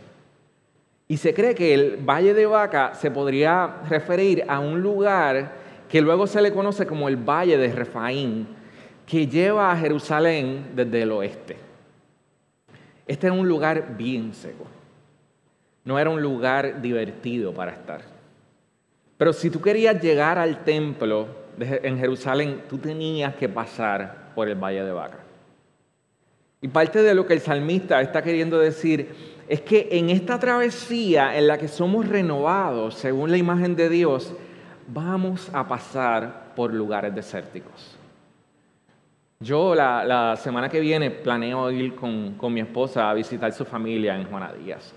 Y 1.09 1.17
se 1.17 1.35
cree 1.35 1.57
que 1.57 1.75
el 1.75 1.97
Valle 1.97 2.33
de 2.33 2.47
Vaca 2.47 2.95
se 2.95 3.11
podría 3.11 3.79
referir 3.89 4.45
a 4.47 4.61
un 4.61 4.81
lugar 4.81 5.51
que 5.89 6.01
luego 6.01 6.29
se 6.29 6.41
le 6.41 6.53
conoce 6.53 6.87
como 6.87 7.09
el 7.09 7.17
Valle 7.17 7.59
de 7.59 7.73
Refaín, 7.73 8.47
que 9.05 9.27
lleva 9.27 9.73
a 9.73 9.77
Jerusalén 9.77 10.69
desde 10.77 11.03
el 11.03 11.11
oeste. 11.11 11.57
Este 13.09 13.27
era 13.27 13.35
un 13.35 13.49
lugar 13.49 13.97
bien 13.97 14.33
seco. 14.33 14.69
No 15.85 15.99
era 15.99 16.11
un 16.11 16.23
lugar 16.23 16.81
divertido 16.81 17.53
para 17.53 17.73
estar. 17.73 18.20
Pero 19.21 19.35
si 19.35 19.51
tú 19.51 19.61
querías 19.61 20.01
llegar 20.01 20.39
al 20.39 20.65
templo 20.65 21.27
en 21.59 21.99
Jerusalén, 21.99 22.63
tú 22.71 22.79
tenías 22.79 23.35
que 23.35 23.51
pasar 23.51 24.33
por 24.35 24.49
el 24.49 24.55
Valle 24.55 24.83
de 24.83 24.93
Vaca. 24.93 25.19
Y 26.63 26.69
parte 26.69 27.03
de 27.03 27.15
lo 27.15 27.27
que 27.27 27.35
el 27.35 27.41
salmista 27.41 28.01
está 28.01 28.23
queriendo 28.23 28.59
decir 28.59 29.43
es 29.47 29.61
que 29.61 29.89
en 29.91 30.09
esta 30.09 30.39
travesía 30.39 31.37
en 31.37 31.49
la 31.49 31.59
que 31.59 31.69
somos 31.69 32.09
renovados 32.09 32.95
según 32.95 33.31
la 33.31 33.37
imagen 33.37 33.77
de 33.77 33.91
Dios, 33.91 34.33
vamos 34.87 35.51
a 35.53 35.69
pasar 35.69 36.55
por 36.57 36.73
lugares 36.73 37.15
desérticos. 37.15 37.99
Yo 39.39 39.75
la, 39.75 40.35
semana 40.39 40.71
que 40.71 40.81
viene 40.81 41.11
planeo 41.11 41.71
ir 41.71 41.95
con, 41.95 42.55
mi 42.55 42.61
esposa 42.61 43.11
a 43.11 43.13
visitar 43.13 43.53
su 43.53 43.67
familia 43.67 44.17
en 44.17 44.25
Juana 44.25 44.51
Díaz. 44.55 44.95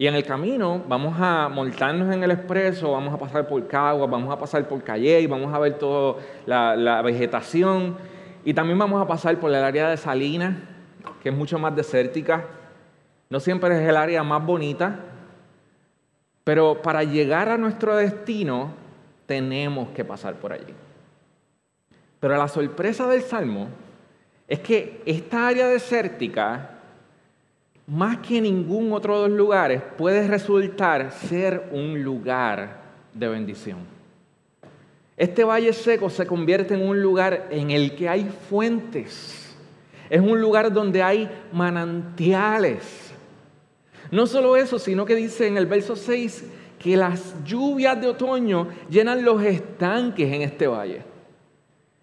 Y 0.00 0.06
en 0.06 0.14
el 0.14 0.24
camino 0.24 0.82
vamos 0.88 1.14
a 1.20 1.50
montarnos 1.50 2.10
en 2.10 2.24
el 2.24 2.30
expreso, 2.30 2.92
vamos 2.92 3.12
a 3.12 3.18
pasar 3.18 3.46
por 3.46 3.68
Caguas, 3.68 4.10
vamos 4.10 4.32
a 4.32 4.38
pasar 4.38 4.66
por 4.66 4.82
Calle 4.82 5.26
vamos 5.26 5.52
a 5.52 5.58
ver 5.58 5.76
toda 5.76 6.22
la, 6.46 6.74
la, 6.74 7.02
vegetación. 7.02 7.98
Y 8.42 8.54
también 8.54 8.78
vamos 8.78 9.02
a 9.02 9.06
pasar 9.06 9.38
por 9.38 9.50
el 9.50 9.62
área 9.62 9.90
de 9.90 9.98
Salinas, 9.98 10.56
que 11.22 11.28
es 11.28 11.34
mucho 11.34 11.58
más 11.58 11.76
desértica. 11.76 12.46
No 13.28 13.40
siempre 13.40 13.78
es 13.78 13.86
el 13.86 13.94
área 13.94 14.22
más 14.22 14.42
bonita, 14.42 15.00
pero 16.44 16.80
para 16.80 17.04
llegar 17.04 17.50
a 17.50 17.58
nuestro 17.58 17.94
destino 17.94 18.72
tenemos 19.26 19.90
que 19.90 20.02
pasar 20.02 20.36
por 20.36 20.54
allí. 20.54 20.74
Pero 22.20 22.38
la 22.38 22.48
sorpresa 22.48 23.06
del 23.06 23.20
Salmo 23.20 23.68
es 24.48 24.60
que 24.60 25.02
esta 25.04 25.46
área 25.46 25.68
desértica, 25.68 26.79
más 27.90 28.18
que 28.18 28.40
ningún 28.40 28.92
otro 28.92 29.20
de 29.20 29.28
los 29.28 29.36
lugares, 29.36 29.82
puede 29.98 30.28
resultar 30.28 31.10
ser 31.10 31.70
un 31.72 32.00
lugar 32.04 32.82
de 33.12 33.26
bendición. 33.26 33.78
Este 35.16 35.42
valle 35.42 35.72
seco 35.72 36.08
se 36.08 36.24
convierte 36.24 36.74
en 36.74 36.88
un 36.88 37.02
lugar 37.02 37.48
en 37.50 37.72
el 37.72 37.96
que 37.96 38.08
hay 38.08 38.30
fuentes. 38.48 39.56
Es 40.08 40.20
un 40.20 40.40
lugar 40.40 40.72
donde 40.72 41.02
hay 41.02 41.28
manantiales. 41.52 43.12
No 44.12 44.28
solo 44.28 44.56
eso, 44.56 44.78
sino 44.78 45.04
que 45.04 45.16
dice 45.16 45.48
en 45.48 45.56
el 45.56 45.66
verso 45.66 45.96
6 45.96 46.44
que 46.78 46.96
las 46.96 47.34
lluvias 47.44 48.00
de 48.00 48.06
otoño 48.06 48.68
llenan 48.88 49.24
los 49.24 49.42
estanques 49.42 50.32
en 50.32 50.42
este 50.42 50.68
valle. 50.68 51.02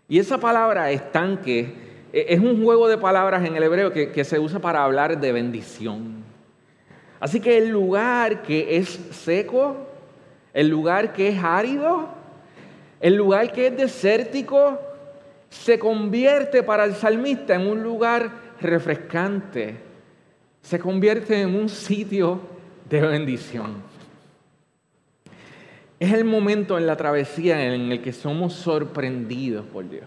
Y 0.09 0.19
esa 0.19 0.37
palabra 0.37 0.91
estanque 0.91 1.86
es 2.13 2.39
un 2.39 2.63
juego 2.63 2.87
de 2.87 2.97
palabras 2.97 3.45
en 3.45 3.55
el 3.55 3.63
hebreo 3.63 3.91
que, 3.91 4.23
se 4.23 4.39
usa 4.39 4.59
para 4.59 4.83
hablar 4.83 5.19
de 5.19 5.31
bendición. 5.31 6.23
Así 7.19 7.39
que 7.39 7.57
el 7.57 7.69
lugar 7.69 8.43
que 8.43 8.77
es 8.77 8.87
seco, 9.11 9.75
el 10.53 10.67
lugar 10.69 11.13
que 11.13 11.29
es 11.29 11.43
árido, 11.43 12.09
el 12.99 13.15
lugar 13.15 13.51
que 13.51 13.67
es 13.67 13.77
desértico, 13.77 14.79
se 15.49 15.79
convierte 15.79 16.63
para 16.63 16.83
el 16.83 16.93
salmista 16.93 17.55
en 17.55 17.67
un 17.67 17.83
lugar 17.83 18.31
refrescante, 18.59 19.75
se 20.61 20.79
convierte 20.79 21.41
en 21.41 21.55
un 21.55 21.69
sitio 21.69 22.39
de 22.89 23.01
bendición. 23.01 23.83
Es 25.99 26.13
el 26.13 26.25
momento 26.25 26.77
en 26.77 26.85
la 26.85 26.95
travesía 26.95 27.73
en 27.73 27.91
el 27.91 28.01
que 28.01 28.13
somos 28.13 28.53
sorprendidos 28.53 29.65
por 29.65 29.89
Dios. 29.89 30.05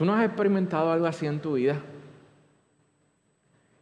¿Tú 0.00 0.06
no 0.06 0.14
has 0.14 0.24
experimentado 0.24 0.90
algo 0.90 1.04
así 1.04 1.26
en 1.26 1.40
tu 1.40 1.52
vida? 1.52 1.78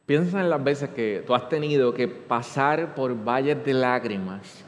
Piensa 0.04 0.40
en 0.40 0.50
las 0.50 0.64
veces 0.64 0.90
que 0.90 1.22
tú 1.24 1.32
has 1.32 1.48
tenido 1.48 1.94
que 1.94 2.08
pasar 2.08 2.96
por 2.96 3.14
valles 3.14 3.64
de 3.64 3.72
lágrimas, 3.72 4.64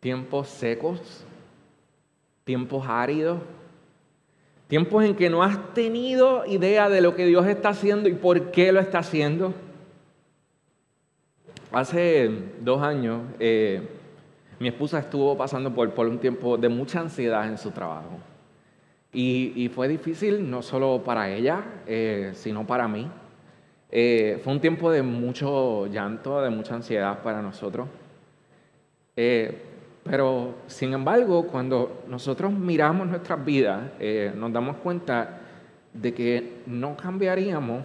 tiempos 0.00 0.48
secos, 0.48 1.26
tiempos 2.44 2.86
áridos, 2.88 3.40
tiempos 4.66 5.04
en 5.04 5.14
que 5.14 5.28
no 5.28 5.42
has 5.42 5.74
tenido 5.74 6.46
idea 6.46 6.88
de 6.88 7.02
lo 7.02 7.14
que 7.14 7.26
Dios 7.26 7.46
está 7.46 7.68
haciendo 7.68 8.08
y 8.08 8.14
por 8.14 8.50
qué 8.50 8.72
lo 8.72 8.80
está 8.80 9.00
haciendo. 9.00 9.52
Hace 11.70 12.30
dos 12.62 12.80
años, 12.80 13.20
eh, 13.38 13.86
mi 14.58 14.68
esposa 14.68 15.00
estuvo 15.00 15.36
pasando 15.36 15.70
por, 15.74 15.92
por, 15.92 16.08
un 16.08 16.18
tiempo 16.18 16.56
de 16.56 16.70
mucha 16.70 16.98
ansiedad 16.98 17.46
en 17.46 17.58
su 17.58 17.72
trabajo. 17.72 18.29
Y, 19.12 19.68
fue 19.74 19.88
difícil 19.88 20.48
no 20.48 20.62
solo 20.62 21.02
para 21.04 21.30
ella, 21.30 21.64
eh, 21.86 22.30
sino 22.34 22.66
para 22.66 22.86
mí. 22.86 23.10
Eh, 23.90 24.40
fue 24.44 24.52
un 24.52 24.60
tiempo 24.60 24.90
de 24.90 25.02
mucho 25.02 25.86
llanto, 25.86 26.40
de 26.40 26.50
mucha 26.50 26.76
ansiedad 26.76 27.22
para 27.22 27.42
nosotros. 27.42 27.88
pero, 30.02 30.54
sin 30.66 30.94
embargo, 30.94 31.46
cuando 31.46 32.04
nosotros 32.08 32.52
miramos 32.52 33.06
nuestras 33.06 33.44
vidas, 33.44 33.82
nos 34.34 34.52
damos 34.52 34.76
cuenta 34.76 35.40
de 35.92 36.14
que 36.14 36.62
no 36.66 36.96
cambiaríamos 36.96 37.84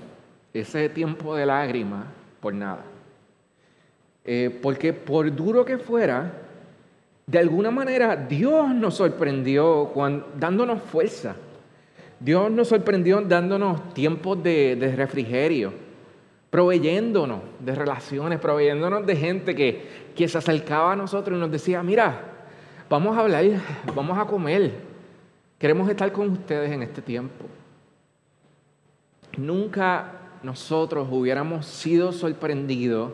ese 0.54 0.88
tiempo 0.90 1.36
de 1.36 1.46
lágrimas 1.46 2.06
por 2.40 2.54
nada. 2.54 2.86
Eh, 4.24 4.60
porque 4.62 4.94
por 4.94 5.34
duro 5.36 5.66
que 5.66 5.78
fuera, 5.78 6.32
de 7.28 7.40
alguna 7.40 7.72
manera 7.72 8.16
Dios 8.16 8.74
nos 8.74 8.96
sorprendió 8.96 9.92
dándonos 10.38 10.82
fuerza. 10.84 11.36
Dios 12.20 12.50
nos 12.52 12.70
sorprendió 12.70 13.22
dándonos 13.22 13.94
tiempos 13.94 14.42
de, 14.42 14.94
refrigerio, 14.96 15.74
proveyéndonos 16.50 17.42
de 17.60 17.76
relaciones, 17.76 18.40
proveyéndonos 18.40 19.06
de 19.06 19.16
gente 19.16 19.54
que, 19.54 19.84
que 20.16 20.28
se 20.28 20.38
acercaba 20.38 20.94
a 20.94 20.96
nosotros 20.96 21.38
y 21.38 21.40
nos 21.40 21.52
decía, 21.52 21.84
mira, 21.84 22.22
vamos 22.90 23.18
a 23.18 23.22
hablar, 23.22 23.46
vamos 23.94 24.18
a 24.18 24.26
comer, 24.26 24.72
queremos 25.60 25.90
estar 25.90 26.12
con 26.12 26.30
ustedes 26.30 26.72
en 26.72 26.84
este 26.84 27.02
tiempo. 27.02 27.46
Nunca 29.38 30.14
nosotros 30.42 31.08
hubiéramos 31.12 31.66
sido 31.66 32.14
sorprendidos 32.14 33.12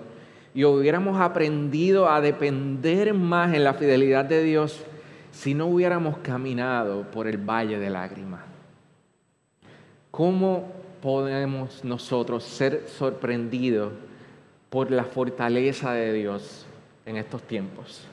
y 0.54 0.66
hubiéramos 0.66 1.20
aprendido 1.20 2.10
a 2.10 2.22
depender 2.22 3.14
más 3.14 3.54
en 3.54 3.64
la 3.64 3.74
fidelidad 3.74 4.26
de 4.26 4.44
Dios 4.44 4.84
si 5.32 5.54
no 5.54 5.68
hubiéramos 5.68 6.18
caminado 6.18 7.04
por 7.12 7.28
el 7.28 7.38
valle 7.38 7.80
de 7.80 7.90
lágrimas. 7.90 8.42
¿Cómo 10.12 10.68
podemos 11.02 11.84
nosotros 11.86 12.44
ser 12.44 12.84
sorprendidos 12.88 13.94
por 14.70 14.92
la 14.92 15.06
fortaleza 15.06 15.94
de 15.94 16.12
Dios 16.14 16.66
en 17.06 17.16
estos 17.16 17.42
tiempos? 17.44 18.06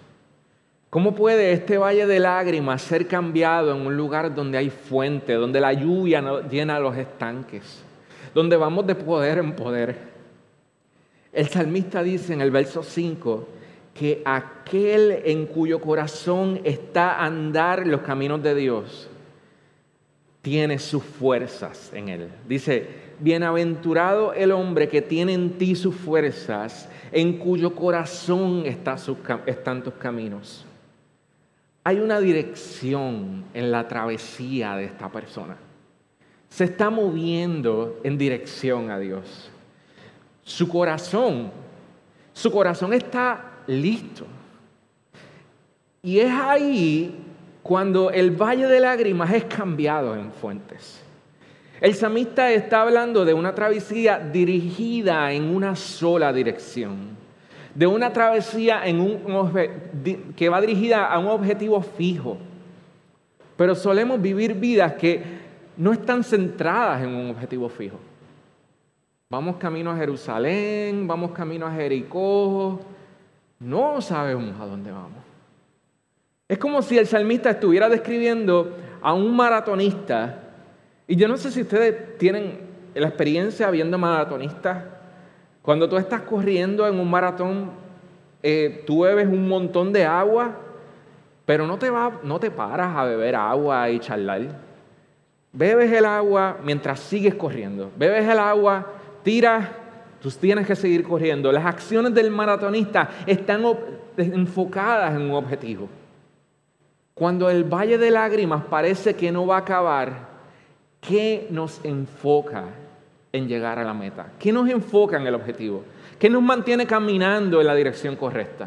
¿Cómo 0.91 1.15
puede 1.15 1.53
este 1.53 1.77
valle 1.77 2.07
de 2.07 2.19
lágrimas 2.19 2.81
ser 2.81 3.07
cambiado 3.09 3.75
en 3.75 3.87
un 3.87 3.97
lugar 3.97 4.35
donde 4.35 4.57
hay 4.57 4.71
fuente, 4.71 5.35
donde 5.35 5.61
la 5.61 5.73
lluvia 5.73 6.23
llena 6.49 6.81
los 6.81 6.97
estanques, 6.97 7.83
donde 8.33 8.57
vamos 8.57 8.87
de 8.87 8.95
poder 8.95 9.39
en 9.39 9.55
poder? 9.55 10.08
El 11.39 11.47
salmista 11.47 12.03
dice 12.03 12.33
en 12.33 12.41
el 12.41 12.51
verso 12.51 12.83
5 12.83 13.47
que 13.95 14.23
aquel 14.25 15.23
en 15.25 15.47
cuyo 15.47 15.81
corazón 15.81 16.61
está 16.65 17.25
andar 17.25 17.87
los 17.87 18.01
caminos 18.01 18.43
de 18.43 18.57
Dios 18.57 19.09
tiene 20.43 20.81
sus 20.81 21.05
fuerzas 21.05 21.93
en 21.95 22.09
él. 22.09 22.29
Dice, 22.49 22.89
bienaventurado 23.21 24.33
el 24.33 24.51
hombre 24.51 24.89
que 24.89 25.01
tiene 25.01 25.33
en 25.35 25.51
ti 25.59 25.77
sus 25.77 25.95
fuerzas, 25.95 26.89
en 27.13 27.39
cuyo 27.39 27.73
corazón 27.73 28.65
están 28.67 29.85
tus 29.85 29.95
caminos. 29.95 30.67
Hay 31.85 32.01
una 32.01 32.19
dirección 32.19 33.45
en 33.55 33.71
la 33.71 33.87
travesía 33.87 34.75
de 34.75 34.87
esta 34.87 35.09
persona. 35.09 35.57
Se 36.49 36.65
está 36.65 36.91
moviendo 36.91 38.01
en 38.03 38.19
dirección 38.19 38.91
a 38.91 38.99
Dios 38.99 39.53
su 40.49 40.67
corazón, 40.67 41.51
su 42.33 42.51
corazón 42.51 42.95
está 42.95 43.59
listo. 43.67 44.25
Y 46.03 46.21
es 46.21 46.33
ahí 46.33 47.15
cuando 47.63 48.11
el 48.11 48.31
valle 48.31 48.67
de 48.67 48.81
lágrimas 48.81 49.31
es 49.35 49.45
cambiado 49.45 50.17
en 50.17 50.33
fuentes. 50.33 51.05
El 51.83 51.95
samista 51.95 52.51
está 52.51 52.81
hablando 52.81 53.27
de 53.27 53.35
una 53.35 53.55
travesía 53.55 54.19
dirigida 54.19 55.31
en 55.33 55.55
una 55.55 55.77
sola 55.77 56.33
dirección, 56.33 57.11
de 57.75 57.87
una 57.87 58.11
travesía 58.11 58.83
que 60.35 60.49
va 60.49 60.61
dirigida 60.63 61.07
a 61.09 61.19
un 61.19 61.27
objetivo 61.27 61.83
fijo. 61.83 62.39
Pero 63.55 63.75
solemos 63.75 64.21
vivir 64.21 64.55
vidas 64.55 64.95
que 64.95 65.23
no 65.77 65.93
están 65.93 66.25
centradas 66.25 67.03
en 67.03 67.11
un 67.15 67.31
objetivo 67.31 67.69
fijo. 67.69 67.99
Vamos 69.31 69.57
camino 69.57 69.91
a 69.91 69.97
Jerusalén, 69.97 71.07
vamos 71.07 71.33
camino 71.33 71.67
a 71.67 71.71
Jericó. 71.71 72.81
No 73.61 74.01
sabemos 74.01 74.59
a 74.59 74.65
dónde 74.65 74.91
vamos. 74.91 75.23
Es 76.49 76.57
como 76.57 76.81
si 76.81 76.97
el 76.97 77.07
salmista 77.07 77.51
estuviera 77.51 77.91
describiendo 77.91 78.75
a 79.03 79.13
un 79.13 79.37
maratonista. 79.37 80.45
Y 81.07 81.17
yo 81.17 81.29
no 81.29 81.37
sé 81.37 81.51
si 81.51 81.61
ustedes 81.61 82.17
tienen 82.17 82.59
la 82.95 83.09
experiencia 83.09 83.71
viendo 83.71 83.99
maratonistas. 83.99 84.85
Cuando 85.61 85.91
tú 85.91 85.99
estás 85.99 86.23
corriendo 86.23 86.89
en 86.89 86.99
un 86.99 87.11
maratón, 87.11 87.73
eh, 88.43 88.83
tú 88.87 89.03
bebes 89.03 89.27
un 89.27 89.47
montón 89.47 89.93
de 89.93 90.07
agua, 90.07 90.57
pero 91.45 91.67
no 91.67 91.79
te, 91.79 91.91
va, 91.91 92.19
no 92.23 92.41
te 92.41 92.51
paras 92.51 92.97
a 92.97 93.05
beber 93.05 93.37
agua 93.37 93.91
y 93.91 93.99
charlar. 93.99 94.41
Bebes 95.53 95.93
el 95.93 96.07
agua 96.07 96.57
mientras 96.65 97.01
sigues 97.01 97.35
corriendo. 97.35 97.91
Bebes 97.95 98.27
el 98.27 98.39
agua 98.39 98.95
tira, 99.29 99.73
tú 100.23 100.31
tienes 100.31 100.67
que 100.67 100.75
seguir 100.75 101.03
corriendo. 101.03 101.53
Las 101.53 101.67
acciones 101.67 102.15
del 102.15 102.31
maratonista 102.31 103.11
están 103.27 103.63
enfocadas 104.17 105.15
en 105.15 105.21
un 105.21 105.33
objetivo. 105.33 105.87
Cuando 107.13 107.51
el 107.51 107.65
valle 107.65 107.99
de 107.99 108.11
lágrimas 108.11 108.65
parece 108.65 109.15
que 109.15 109.31
no 109.31 109.47
va 109.47 109.57
a 109.57 109.61
acabar, 109.61 110.29
¿qué 111.03 111.47
nos 111.51 111.85
enfoca 111.85 112.65
en 113.31 113.47
llegar 113.47 113.79
a 113.79 113.85
la 113.85 113.93
meta? 113.93 114.33
¿Qué 114.39 114.51
nos 114.51 114.67
enfoca 114.71 115.19
en 115.19 115.27
el 115.27 115.35
objetivo? 115.35 115.85
¿Qué 116.19 116.31
nos 116.31 116.43
mantiene 116.43 116.87
caminando 116.87 117.61
en 117.61 117.67
la 117.67 117.75
dirección 117.75 118.17
correcta? 118.17 118.67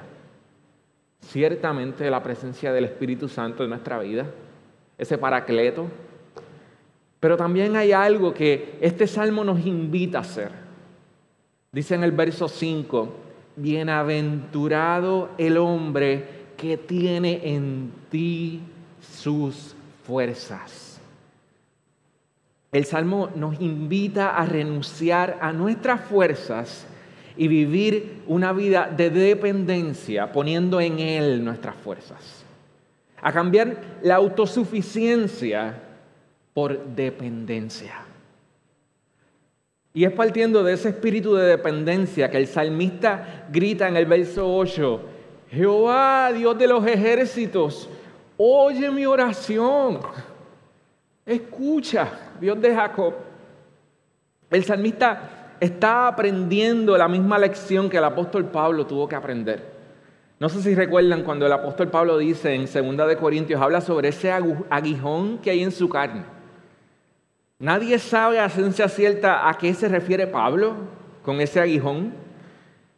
Ciertamente 1.21 2.07
la 2.11 2.21
presencia 2.21 2.71
del 2.71 2.85
Espíritu 2.85 3.27
Santo 3.27 3.63
en 3.63 3.71
nuestra 3.71 3.97
vida, 3.97 4.27
ese 4.95 5.17
paracleto, 5.17 5.87
pero 7.21 7.37
también 7.37 7.75
hay 7.75 7.91
algo 7.91 8.33
que 8.33 8.77
este 8.81 9.05
salmo 9.05 9.43
nos 9.43 9.63
invita 9.65 10.17
a 10.17 10.21
hacer. 10.21 10.49
Dice 11.71 11.93
en 11.93 12.03
el 12.03 12.11
verso 12.11 12.49
5, 12.49 13.13
bienaventurado 13.55 15.29
el 15.37 15.57
hombre 15.57 16.25
que 16.57 16.77
tiene 16.77 17.53
en 17.53 17.91
ti 18.09 18.61
sus 18.99 19.75
fuerzas. 20.03 20.99
El 22.71 22.85
Salmo 22.85 23.29
nos 23.35 23.61
invita 23.61 24.35
a 24.35 24.45
renunciar 24.45 25.37
a 25.41 25.53
nuestras 25.53 26.01
fuerzas 26.01 26.87
y 27.37 27.47
vivir 27.47 28.23
una 28.25 28.51
vida 28.51 28.91
de 28.95 29.11
dependencia 29.11 30.31
poniendo 30.31 30.81
en 30.81 30.97
Él 30.97 31.45
nuestras 31.45 31.75
fuerzas. 31.75 32.43
A 33.21 33.31
cambiar 33.31 33.99
la 34.01 34.15
autosuficiencia 34.15 35.90
por 36.53 36.85
dependencia. 36.95 38.05
Y 39.93 40.05
es 40.05 40.11
partiendo 40.11 40.63
de 40.63 40.73
ese 40.73 40.89
espíritu 40.89 41.35
de 41.35 41.45
dependencia 41.45 42.29
que 42.29 42.37
el 42.37 42.47
salmista 42.47 43.47
grita 43.51 43.87
en 43.87 43.97
el 43.97 44.05
verso 44.05 44.55
8, 44.55 45.01
Jehová, 45.49 46.31
Dios 46.31 46.57
de 46.57 46.67
los 46.67 46.85
ejércitos, 46.87 47.89
oye 48.37 48.89
mi 48.89 49.05
oración. 49.05 49.99
Escucha, 51.25 52.07
Dios 52.39 52.59
de 52.61 52.73
Jacob. 52.73 53.13
El 54.49 54.63
salmista 54.63 55.55
está 55.59 56.07
aprendiendo 56.07 56.97
la 56.97 57.07
misma 57.07 57.37
lección 57.37 57.89
que 57.89 57.97
el 57.97 58.03
apóstol 58.05 58.45
Pablo 58.45 58.87
tuvo 58.87 59.07
que 59.07 59.15
aprender. 59.15 59.71
No 60.39 60.49
sé 60.49 60.61
si 60.61 60.73
recuerdan 60.73 61.23
cuando 61.23 61.45
el 61.45 61.51
apóstol 61.51 61.89
Pablo 61.89 62.17
dice 62.17 62.55
en 62.55 62.65
2 62.65 63.07
de 63.07 63.17
Corintios, 63.17 63.61
habla 63.61 63.79
sobre 63.79 64.07
ese 64.09 64.31
aguijón 64.31 65.37
que 65.37 65.51
hay 65.51 65.61
en 65.61 65.71
su 65.71 65.87
carne. 65.87 66.23
Nadie 67.61 67.99
sabe 67.99 68.39
a 68.39 68.49
ciencia 68.49 68.89
cierta 68.89 69.47
a 69.47 69.55
qué 69.55 69.71
se 69.75 69.87
refiere 69.87 70.25
Pablo 70.25 70.73
con 71.21 71.39
ese 71.39 71.59
aguijón, 71.59 72.11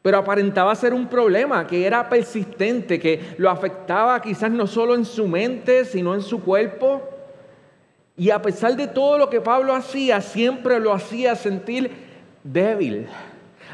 pero 0.02 0.18
aparentaba 0.18 0.74
ser 0.74 0.94
un 0.94 1.10
problema 1.10 1.68
que 1.68 1.86
era 1.86 2.08
persistente, 2.08 2.98
que 2.98 3.36
lo 3.38 3.50
afectaba 3.50 4.22
quizás 4.22 4.50
no 4.52 4.66
solo 4.66 4.96
en 4.96 5.04
su 5.04 5.28
mente, 5.28 5.84
sino 5.84 6.16
en 6.16 6.22
su 6.22 6.42
cuerpo. 6.42 7.02
Y 8.16 8.30
a 8.30 8.42
pesar 8.42 8.78
de 8.78 8.88
todo 8.88 9.18
lo 9.18 9.30
que 9.30 9.42
Pablo 9.42 9.76
hacía, 9.76 10.22
siempre 10.22 10.80
lo 10.80 10.94
hacía 10.94 11.36
sentir 11.36 11.92
débil. 12.42 13.10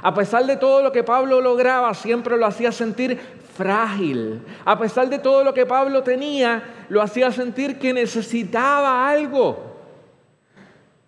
A 0.01 0.11
pesar 0.15 0.43
de 0.47 0.57
todo 0.57 0.81
lo 0.81 0.91
que 0.91 1.03
Pablo 1.03 1.39
lograba, 1.39 1.93
siempre 1.93 2.35
lo 2.35 2.47
hacía 2.47 2.71
sentir 2.71 3.19
frágil. 3.55 4.41
A 4.65 4.79
pesar 4.79 5.07
de 5.07 5.19
todo 5.19 5.43
lo 5.43 5.53
que 5.53 5.67
Pablo 5.67 6.01
tenía, 6.01 6.63
lo 6.89 6.99
hacía 6.99 7.31
sentir 7.31 7.77
que 7.77 7.93
necesitaba 7.93 9.07
algo. 9.07 9.68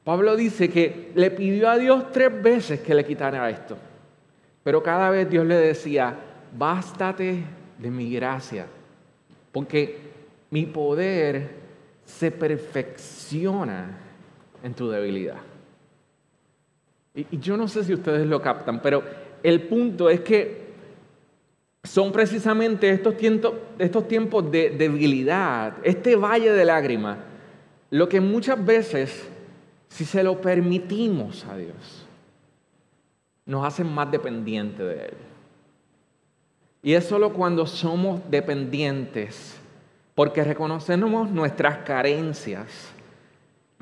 Pablo 0.04 0.36
dice 0.36 0.70
que 0.70 1.12
le 1.14 1.30
pidió 1.32 1.70
a 1.70 1.78
Dios 1.78 2.12
tres 2.12 2.42
veces 2.42 2.80
que 2.80 2.96
le 2.96 3.06
quitara 3.06 3.50
esto. 3.50 3.78
Pero 4.64 4.82
cada 4.82 5.10
vez 5.10 5.30
Dios 5.30 5.46
le 5.46 5.56
decía, 5.56 6.16
bástate 6.58 7.44
de 7.78 7.92
mi 7.92 8.12
gracia, 8.12 8.68
porque 9.52 9.98
mi 10.50 10.66
poder 10.66 11.50
se 12.06 12.32
perfecciona 12.32 13.98
en 14.64 14.74
tu 14.74 14.90
debilidad. 14.90 15.38
Y, 17.14 17.40
yo 17.40 17.58
no 17.58 17.68
sé 17.68 17.84
si 17.84 17.94
ustedes 17.94 18.26
lo 18.26 18.42
captan, 18.42 18.82
pero 18.82 19.04
el 19.44 19.62
punto 19.64 20.10
es 20.10 20.22
que 20.22 20.62
son 21.84 22.12
precisamente 22.12 22.90
estos 22.90 23.18
tiempos, 23.18 23.54
estos 23.80 24.08
tiempos 24.08 24.52
de 24.52 24.70
debilidad, 24.70 25.78
este 25.84 26.16
valle 26.16 26.52
de 26.52 26.66
lágrimas, 26.66 27.18
lo 27.90 28.08
que 28.08 28.22
muchas 28.22 28.64
veces 28.64 29.28
si 29.92 30.06
se 30.06 30.24
lo 30.24 30.40
permitimos 30.40 31.46
a 31.46 31.58
Dios, 31.58 32.08
nos 33.46 33.66
hacen 33.66 33.94
más 33.94 34.10
dependientes 34.10 34.80
de 34.80 35.06
Él. 35.06 35.18
Y 36.82 36.94
es 36.94 37.06
solo 37.06 37.34
cuando 37.34 37.68
somos 37.68 38.22
dependientes, 38.32 39.60
porque 40.16 40.46
reconocemos 40.46 41.30
nuestras 41.30 41.80
carencias, 41.80 42.94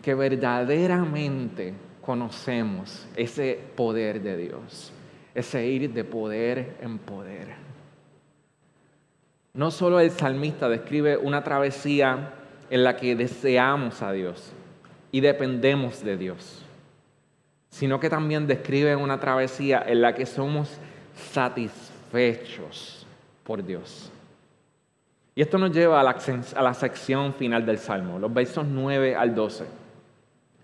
que 0.02 0.16
verdaderamente 0.16 1.74
conocemos 2.02 3.06
ese 3.16 3.60
poder 3.76 4.22
de 4.22 4.36
Dios, 4.36 4.92
ese 5.36 5.68
ir 5.68 5.94
de 5.94 6.04
poder 6.04 6.78
en 6.82 6.98
poder. 6.98 7.50
No 9.54 9.70
solo 9.70 10.00
el 10.00 10.10
salmista 10.10 10.70
describe 10.70 11.18
una 11.18 11.44
travesía 11.44 12.34
en 12.72 12.84
la 12.84 12.96
que 12.96 13.16
deseamos 13.16 14.02
a 14.02 14.12
Dios, 14.12 14.54
y 15.12 15.22
dependemos 15.22 16.04
de 16.04 16.18
Dios, 16.18 16.64
sino 17.70 18.00
que 18.00 18.10
también 18.10 18.48
describe 18.48 18.96
una 18.96 19.20
travesía 19.20 19.84
en 19.86 20.02
la 20.02 20.14
que 20.14 20.26
somos 20.26 20.70
satisfechos 21.32 23.06
por 23.44 23.64
Dios. 23.64 24.12
Y 25.36 25.42
esto 25.42 25.58
nos 25.58 25.72
lleva 25.72 26.02
a 26.02 26.04
la, 26.04 26.74
sección 26.74 27.34
final 27.34 27.66
del 27.66 27.78
Salmo, 27.78 28.20
los 28.20 28.34
versos 28.34 28.66
9 28.68 29.16
al 29.16 29.34
12. 29.34 29.66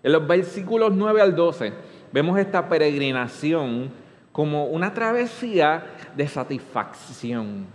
En 0.02 0.12
los 0.12 0.26
versículos 0.26 0.92
9 0.94 1.22
al 1.22 1.34
12 1.34 1.72
vemos 2.12 2.38
esta 2.38 2.68
peregrinación 2.68 3.90
como 4.32 4.66
una 4.66 4.92
travesía 4.92 5.82
de 6.14 6.28
satisfacción. 6.28 7.66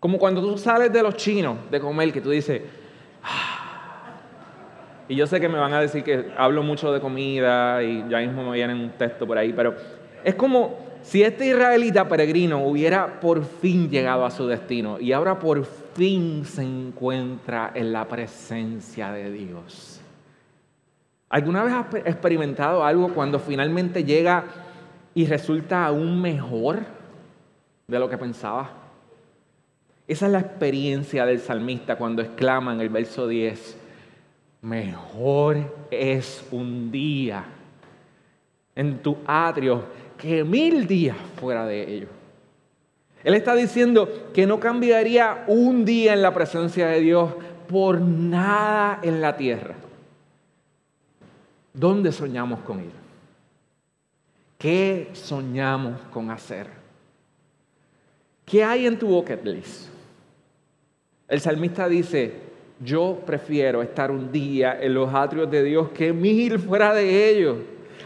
Como 0.00 0.18
cuando 0.18 0.40
tú 0.40 0.58
sales 0.58 0.92
de 0.92 1.02
los 1.02 1.14
chinos 1.14 1.56
de 1.70 1.78
comer, 1.78 2.12
que 2.12 2.20
tú 2.20 2.30
dices, 2.30 2.62
ah, 3.22 3.49
y 5.10 5.16
yo 5.16 5.26
sé 5.26 5.40
que 5.40 5.48
me 5.48 5.58
van 5.58 5.72
a 5.72 5.80
decir 5.80 6.04
que 6.04 6.30
hablo 6.36 6.62
mucho 6.62 6.92
de 6.92 7.00
comida 7.00 7.82
y 7.82 8.04
ya 8.08 8.18
mismo 8.18 8.48
me 8.48 8.52
viene 8.52 8.74
un 8.74 8.90
texto 8.90 9.26
por 9.26 9.36
ahí, 9.36 9.52
pero 9.52 9.74
es 10.22 10.36
como 10.36 10.78
si 11.02 11.24
este 11.24 11.48
israelita 11.48 12.08
peregrino 12.08 12.64
hubiera 12.64 13.18
por 13.18 13.44
fin 13.44 13.90
llegado 13.90 14.24
a 14.24 14.30
su 14.30 14.46
destino 14.46 15.00
y 15.00 15.10
ahora 15.10 15.40
por 15.40 15.64
fin 15.64 16.44
se 16.44 16.62
encuentra 16.62 17.72
en 17.74 17.92
la 17.92 18.06
presencia 18.06 19.10
de 19.10 19.32
Dios. 19.32 20.00
¿Alguna 21.28 21.64
vez 21.64 21.74
has 21.74 21.92
experimentado 22.06 22.84
algo 22.84 23.12
cuando 23.12 23.40
finalmente 23.40 24.04
llega 24.04 24.44
y 25.12 25.26
resulta 25.26 25.86
aún 25.86 26.22
mejor 26.22 26.84
de 27.88 27.98
lo 27.98 28.08
que 28.08 28.16
pensaba? 28.16 28.70
Esa 30.06 30.26
es 30.26 30.32
la 30.32 30.38
experiencia 30.38 31.26
del 31.26 31.40
salmista 31.40 31.96
cuando 31.96 32.22
exclama 32.22 32.72
en 32.72 32.80
el 32.80 32.90
verso 32.90 33.26
10, 33.26 33.79
mejor 34.62 35.86
es 35.90 36.44
un 36.50 36.90
día 36.90 37.44
en 38.74 39.02
tu 39.02 39.16
atrio 39.26 39.84
que 40.16 40.44
mil 40.44 40.86
días 40.86 41.16
fuera 41.36 41.66
de 41.66 41.96
ello. 41.96 42.08
Él 43.22 43.34
está 43.34 43.54
diciendo 43.54 44.30
que 44.32 44.46
no 44.46 44.60
cambiaría 44.60 45.44
un 45.46 45.84
día 45.84 46.14
en 46.14 46.22
la 46.22 46.32
presencia 46.32 46.88
de 46.88 47.00
Dios 47.00 47.34
por 47.68 48.00
nada 48.00 49.00
en 49.02 49.20
la 49.20 49.36
tierra. 49.36 49.74
¿Dónde 51.72 52.12
soñamos 52.12 52.60
con 52.60 52.80
ir? 52.80 52.92
¿Qué 54.58 55.10
soñamos 55.12 56.00
con 56.12 56.30
hacer? 56.30 56.66
¿Qué 58.44 58.64
hay 58.64 58.86
en 58.86 58.98
tu 58.98 59.06
bucket 59.06 59.44
list? 59.44 59.88
El 61.28 61.40
salmista 61.40 61.88
dice, 61.88 62.49
yo 62.80 63.20
prefiero 63.26 63.82
estar 63.82 64.10
un 64.10 64.32
día 64.32 64.78
en 64.80 64.94
los 64.94 65.12
atrios 65.14 65.50
de 65.50 65.62
Dios 65.62 65.90
que 65.90 66.12
mil 66.12 66.58
fuera 66.58 66.94
de 66.94 67.28
ellos. 67.28 67.58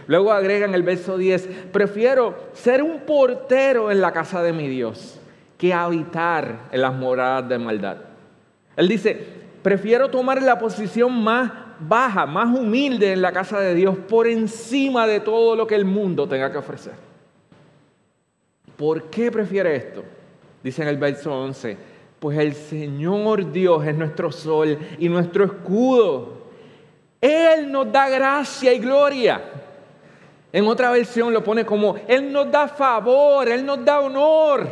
Luego 0.06 0.32
agregan 0.32 0.74
el 0.74 0.82
verso 0.82 1.16
10, 1.16 1.48
prefiero 1.72 2.34
ser 2.52 2.82
un 2.82 3.00
portero 3.00 3.90
en 3.90 4.00
la 4.00 4.12
casa 4.12 4.42
de 4.42 4.52
mi 4.52 4.68
Dios 4.68 5.18
que 5.56 5.72
habitar 5.72 6.68
en 6.72 6.80
las 6.80 6.92
moradas 6.92 7.48
de 7.48 7.58
maldad. 7.58 7.96
Él 8.76 8.88
dice, 8.88 9.18
prefiero 9.62 10.10
tomar 10.10 10.42
la 10.42 10.58
posición 10.58 11.22
más 11.22 11.50
baja, 11.78 12.26
más 12.26 12.54
humilde 12.54 13.12
en 13.12 13.22
la 13.22 13.32
casa 13.32 13.60
de 13.60 13.74
Dios 13.74 13.96
por 13.96 14.26
encima 14.26 15.06
de 15.06 15.20
todo 15.20 15.56
lo 15.56 15.66
que 15.66 15.74
el 15.76 15.84
mundo 15.84 16.28
tenga 16.28 16.50
que 16.50 16.58
ofrecer. 16.58 16.92
¿Por 18.76 19.04
qué 19.04 19.30
prefiere 19.30 19.76
esto? 19.76 20.02
Dice 20.62 20.82
en 20.82 20.88
el 20.88 20.98
verso 20.98 21.32
11, 21.32 21.76
pues 22.24 22.38
el 22.38 22.54
Señor 22.54 23.52
Dios 23.52 23.86
es 23.86 23.94
nuestro 23.94 24.32
sol 24.32 24.78
y 24.98 25.10
nuestro 25.10 25.44
escudo. 25.44 26.32
Él 27.20 27.70
nos 27.70 27.92
da 27.92 28.08
gracia 28.08 28.72
y 28.72 28.78
gloria. 28.78 29.42
En 30.50 30.66
otra 30.66 30.90
versión 30.90 31.34
lo 31.34 31.44
pone 31.44 31.66
como, 31.66 31.96
Él 32.08 32.32
nos 32.32 32.50
da 32.50 32.66
favor, 32.66 33.46
Él 33.46 33.66
nos 33.66 33.84
da 33.84 34.00
honor. 34.00 34.66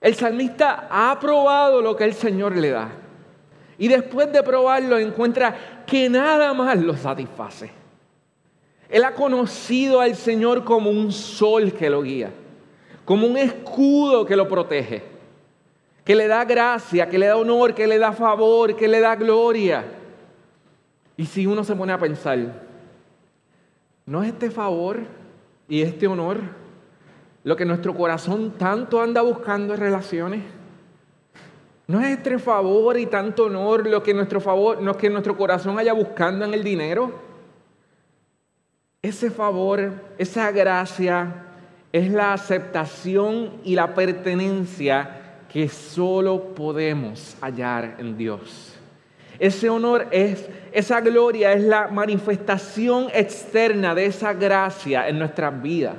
El 0.00 0.14
salmista 0.14 0.88
ha 0.90 1.20
probado 1.20 1.82
lo 1.82 1.94
que 1.94 2.04
el 2.04 2.14
Señor 2.14 2.56
le 2.56 2.70
da. 2.70 2.88
Y 3.76 3.86
después 3.86 4.32
de 4.32 4.42
probarlo 4.42 4.98
encuentra 4.98 5.84
que 5.86 6.08
nada 6.08 6.54
más 6.54 6.80
lo 6.80 6.96
satisface. 6.96 7.70
Él 8.88 9.04
ha 9.04 9.12
conocido 9.12 10.00
al 10.00 10.16
Señor 10.16 10.64
como 10.64 10.88
un 10.88 11.12
sol 11.12 11.74
que 11.74 11.90
lo 11.90 12.00
guía, 12.00 12.30
como 13.04 13.26
un 13.26 13.36
escudo 13.36 14.24
que 14.24 14.34
lo 14.34 14.48
protege 14.48 15.09
que 16.04 16.14
le 16.14 16.26
da 16.28 16.44
gracia, 16.44 17.08
que 17.08 17.18
le 17.18 17.26
da 17.26 17.36
honor, 17.36 17.74
que 17.74 17.86
le 17.86 17.98
da 17.98 18.12
favor, 18.12 18.74
que 18.76 18.88
le 18.88 19.00
da 19.00 19.16
gloria. 19.16 19.84
Y 21.16 21.26
si 21.26 21.46
uno 21.46 21.64
se 21.64 21.76
pone 21.76 21.92
a 21.92 21.98
pensar, 21.98 22.38
¿no 24.06 24.22
es 24.22 24.30
este 24.30 24.50
favor 24.50 25.00
y 25.68 25.82
este 25.82 26.06
honor 26.06 26.38
lo 27.44 27.56
que 27.56 27.64
nuestro 27.64 27.94
corazón 27.94 28.54
tanto 28.58 29.00
anda 29.00 29.20
buscando 29.22 29.74
en 29.74 29.80
relaciones? 29.80 30.42
No 31.86 32.00
es 32.00 32.16
este 32.16 32.38
favor 32.38 32.98
y 32.98 33.06
tanto 33.06 33.44
honor 33.46 33.86
lo 33.86 34.02
que 34.02 34.14
nuestro 34.14 34.40
favor, 34.40 34.80
lo 34.80 34.96
que 34.96 35.10
nuestro 35.10 35.36
corazón 35.36 35.78
haya 35.78 35.92
buscando 35.92 36.44
en 36.44 36.54
el 36.54 36.64
dinero. 36.64 37.12
Ese 39.02 39.30
favor, 39.30 39.92
esa 40.16 40.52
gracia 40.52 41.46
es 41.92 42.10
la 42.10 42.32
aceptación 42.32 43.60
y 43.64 43.74
la 43.74 43.94
pertenencia 43.94 45.19
que 45.52 45.68
solo 45.68 46.54
podemos 46.54 47.36
hallar 47.40 47.96
en 47.98 48.16
Dios. 48.16 48.76
Ese 49.38 49.68
honor 49.68 50.06
es, 50.12 50.48
esa 50.70 51.00
gloria 51.00 51.52
es 51.52 51.64
la 51.64 51.88
manifestación 51.88 53.08
externa 53.12 53.94
de 53.94 54.06
esa 54.06 54.32
gracia 54.32 55.08
en 55.08 55.18
nuestras 55.18 55.60
vidas. 55.60 55.96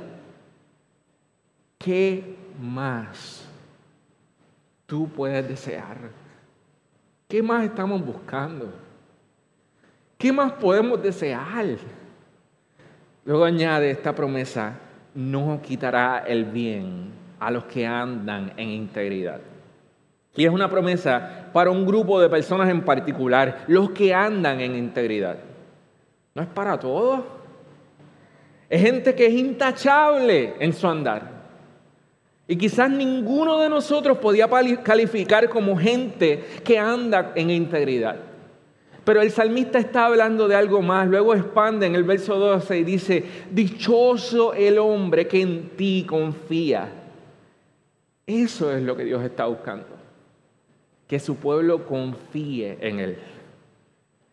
¿Qué 1.76 2.36
más 2.60 3.44
tú 4.86 5.08
puedes 5.08 5.46
desear? 5.46 5.98
¿Qué 7.28 7.42
más 7.42 7.64
estamos 7.64 8.04
buscando? 8.04 8.72
¿Qué 10.16 10.32
más 10.32 10.52
podemos 10.52 11.02
desear? 11.02 11.76
Luego 13.24 13.44
añade 13.44 13.90
esta 13.90 14.14
promesa, 14.14 14.78
no 15.14 15.60
quitará 15.60 16.24
el 16.26 16.44
bien 16.44 17.21
a 17.42 17.50
los 17.50 17.64
que 17.64 17.84
andan 17.84 18.52
en 18.56 18.68
integridad. 18.68 19.40
Y 20.36 20.44
es 20.44 20.50
una 20.50 20.70
promesa 20.70 21.48
para 21.52 21.72
un 21.72 21.84
grupo 21.84 22.20
de 22.20 22.28
personas 22.28 22.70
en 22.70 22.82
particular, 22.82 23.64
los 23.66 23.90
que 23.90 24.14
andan 24.14 24.60
en 24.60 24.76
integridad. 24.76 25.38
No 26.34 26.42
es 26.42 26.48
para 26.48 26.78
todos. 26.78 27.20
Es 28.70 28.80
gente 28.80 29.16
que 29.16 29.26
es 29.26 29.34
intachable 29.34 30.54
en 30.60 30.72
su 30.72 30.86
andar. 30.86 31.30
Y 32.46 32.54
quizás 32.54 32.88
ninguno 32.88 33.58
de 33.58 33.68
nosotros 33.68 34.18
podía 34.18 34.48
calificar 34.84 35.48
como 35.48 35.76
gente 35.76 36.44
que 36.62 36.78
anda 36.78 37.32
en 37.34 37.50
integridad. 37.50 38.16
Pero 39.04 39.20
el 39.20 39.32
salmista 39.32 39.80
está 39.80 40.06
hablando 40.06 40.46
de 40.46 40.54
algo 40.54 40.80
más. 40.80 41.08
Luego 41.08 41.34
expande 41.34 41.86
en 41.86 41.96
el 41.96 42.04
verso 42.04 42.36
12 42.36 42.78
y 42.78 42.84
dice, 42.84 43.24
dichoso 43.50 44.54
el 44.54 44.78
hombre 44.78 45.26
que 45.26 45.40
en 45.40 45.70
ti 45.70 46.06
confía. 46.08 47.01
Eso 48.26 48.72
es 48.72 48.82
lo 48.82 48.96
que 48.96 49.04
Dios 49.04 49.22
está 49.22 49.46
buscando. 49.46 49.86
Que 51.08 51.18
su 51.18 51.36
pueblo 51.36 51.86
confíe 51.86 52.78
en 52.80 53.00
Él. 53.00 53.18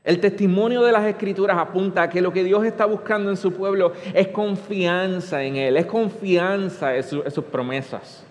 El 0.03 0.19
testimonio 0.19 0.81
de 0.83 0.91
las 0.91 1.05
escrituras 1.05 1.57
apunta 1.57 2.03
a 2.03 2.09
que 2.09 2.21
lo 2.21 2.31
que 2.31 2.43
Dios 2.43 2.63
está 2.63 2.85
buscando 2.85 3.29
en 3.29 3.37
su 3.37 3.51
pueblo 3.51 3.93
es 4.13 4.29
confianza 4.29 5.43
en 5.43 5.57
Él, 5.57 5.77
es 5.77 5.85
confianza 5.85 6.95
en, 6.95 7.03
sus 7.03 7.43
promesas. 7.51 8.25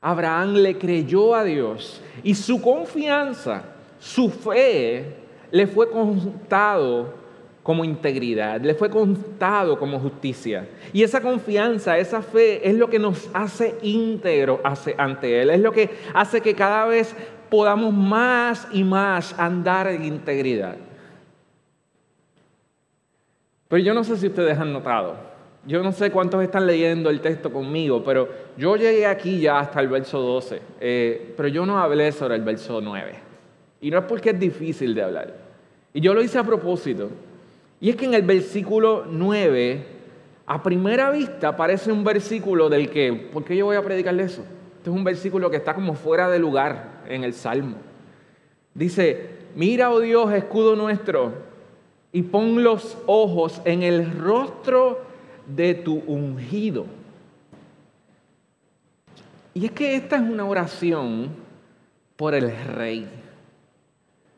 Abraham 0.00 0.54
le 0.54 0.76
creyó 0.76 1.34
a 1.34 1.44
Dios 1.44 2.02
y 2.22 2.34
su 2.34 2.60
confianza, 2.60 3.62
su 3.98 4.28
fe, 4.28 5.16
le 5.50 5.66
fue 5.66 5.88
contado 5.88 7.23
como 7.64 7.82
integridad, 7.82 8.60
le 8.60 8.74
fue 8.74 8.90
contado 8.90 9.78
como 9.78 9.98
justicia. 9.98 10.68
Y 10.92 11.02
esa 11.02 11.22
confianza, 11.22 11.96
esa 11.96 12.20
fe 12.20 12.68
es 12.68 12.74
lo 12.74 12.90
que 12.90 12.98
nos 12.98 13.30
hace 13.32 13.74
íntegro 13.80 14.60
ante 14.98 15.40
Él, 15.40 15.48
es 15.48 15.60
lo 15.60 15.72
que 15.72 15.88
hace 16.12 16.42
que 16.42 16.54
cada 16.54 16.84
vez 16.84 17.16
podamos 17.48 17.94
más 17.94 18.68
y 18.70 18.84
más 18.84 19.36
andar 19.38 19.88
en 19.88 20.04
integridad. 20.04 20.76
Pero 23.68 23.82
yo 23.82 23.94
no 23.94 24.04
sé 24.04 24.18
si 24.18 24.26
ustedes 24.26 24.58
han 24.58 24.70
notado, 24.70 25.16
yo 25.66 25.82
no 25.82 25.90
sé 25.90 26.10
cuántos 26.10 26.42
están 26.42 26.66
leyendo 26.66 27.08
el 27.08 27.22
texto 27.22 27.50
conmigo, 27.50 28.04
pero 28.04 28.28
yo 28.58 28.76
llegué 28.76 29.06
aquí 29.06 29.40
ya 29.40 29.60
hasta 29.60 29.80
el 29.80 29.88
verso 29.88 30.20
12, 30.20 30.60
eh, 30.80 31.32
pero 31.34 31.48
yo 31.48 31.64
no 31.64 31.78
hablé 31.78 32.12
sobre 32.12 32.34
el 32.34 32.42
verso 32.42 32.82
9. 32.82 33.14
Y 33.80 33.90
no 33.90 34.00
es 34.00 34.04
porque 34.04 34.30
es 34.30 34.38
difícil 34.38 34.94
de 34.94 35.02
hablar. 35.02 35.34
Y 35.94 36.02
yo 36.02 36.12
lo 36.12 36.22
hice 36.22 36.38
a 36.38 36.44
propósito, 36.44 37.08
y 37.84 37.90
es 37.90 37.96
que 37.96 38.06
en 38.06 38.14
el 38.14 38.22
versículo 38.22 39.04
9, 39.06 39.84
a 40.46 40.62
primera 40.62 41.10
vista 41.10 41.54
parece 41.54 41.92
un 41.92 42.02
versículo 42.02 42.70
del 42.70 42.88
que, 42.88 43.12
¿por 43.30 43.44
qué 43.44 43.54
yo 43.54 43.66
voy 43.66 43.76
a 43.76 43.82
predicarle 43.82 44.22
eso? 44.22 44.40
Este 44.78 44.88
es 44.88 44.96
un 44.96 45.04
versículo 45.04 45.50
que 45.50 45.58
está 45.58 45.74
como 45.74 45.92
fuera 45.92 46.30
de 46.30 46.38
lugar 46.38 47.02
en 47.06 47.24
el 47.24 47.34
Salmo. 47.34 47.76
Dice, 48.72 49.32
mira, 49.54 49.90
oh 49.90 50.00
Dios, 50.00 50.32
escudo 50.32 50.76
nuestro, 50.76 51.34
y 52.10 52.22
pon 52.22 52.64
los 52.64 52.96
ojos 53.04 53.60
en 53.66 53.82
el 53.82 54.18
rostro 54.18 55.02
de 55.46 55.74
tu 55.74 56.02
ungido. 56.06 56.86
Y 59.52 59.66
es 59.66 59.72
que 59.72 59.94
esta 59.94 60.16
es 60.16 60.22
una 60.22 60.46
oración 60.46 61.28
por 62.16 62.32
el 62.32 62.50
rey. 62.64 63.06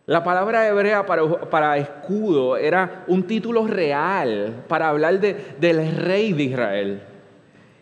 La 0.07 0.23
palabra 0.23 0.69
hebrea 0.69 1.05
para, 1.05 1.77
escudo 1.79 2.57
era 2.57 3.03
un 3.09 3.25
título 3.25 3.66
real 3.66 4.62
para 4.69 4.88
hablar 4.88 5.19
del 5.19 5.97
rey 5.97 6.33
de 6.33 6.42
Israel. 6.45 7.03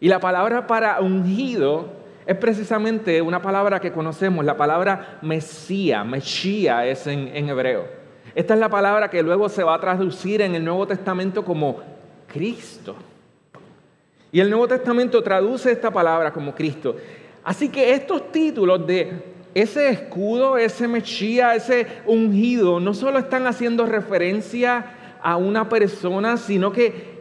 Y 0.01 0.09
la 0.09 0.21
palabra 0.21 0.67
para 0.67 1.01
ungido 1.01 1.87
es 2.25 2.35
precisamente 2.39 3.21
una 3.21 3.43
palabra 3.43 3.79
que 3.79 3.93
conocemos, 3.93 4.43
la 4.43 4.57
palabra 4.57 5.19
Mesía 5.21 6.03
es 6.87 7.07
en, 7.07 7.29
en 7.29 7.51
hebreo. 7.51 7.85
Esta 8.35 8.55
es 8.55 8.61
la 8.61 8.71
palabra 8.71 9.11
que 9.11 9.23
luego 9.23 9.51
se 9.51 9.63
va 9.63 9.75
a 9.75 9.81
traducir 9.81 10.41
en 10.41 10.55
el 10.55 10.65
Nuevo 10.65 10.87
Testamento 10.87 11.45
como 11.45 11.83
Cristo. 12.27 12.97
Y 14.33 14.41
el 14.41 14.49
Nuevo 14.49 14.67
Testamento 14.67 15.23
traduce 15.23 15.71
esta 15.71 15.91
palabra 15.91 16.33
como 16.33 16.55
Cristo. 16.55 16.97
Así 17.45 17.69
que 17.69 17.93
estos 17.93 18.33
títulos 18.33 18.87
de 18.87 19.34
ese 19.55 19.89
escudo, 19.89 20.57
ese 20.57 20.89
mechía, 20.89 21.55
ese 21.55 21.87
ungido, 22.07 22.81
no 22.81 22.93
solo 22.93 23.21
están 23.21 23.47
haciendo 23.47 23.87
referencia 23.87 24.85
a 25.23 25.37
una 25.37 25.69
persona, 25.69 26.37
sino 26.37 26.73
que 26.73 27.19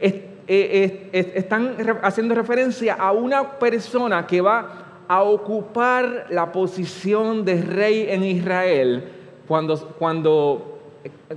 eh, 0.48 1.10
están 1.14 1.78
haciendo 2.02 2.34
referencia 2.34 2.96
a 2.96 3.12
una 3.12 3.60
persona 3.60 4.26
que 4.26 4.42
va 4.42 5.04
a 5.08 5.22
ocupar 5.22 6.26
la 6.32 6.52
posición 6.52 7.46
de 7.46 7.62
rey 7.62 8.08
en 8.10 8.24
Israel 8.24 9.04
cuando, 9.48 9.78
cuando 10.00 10.80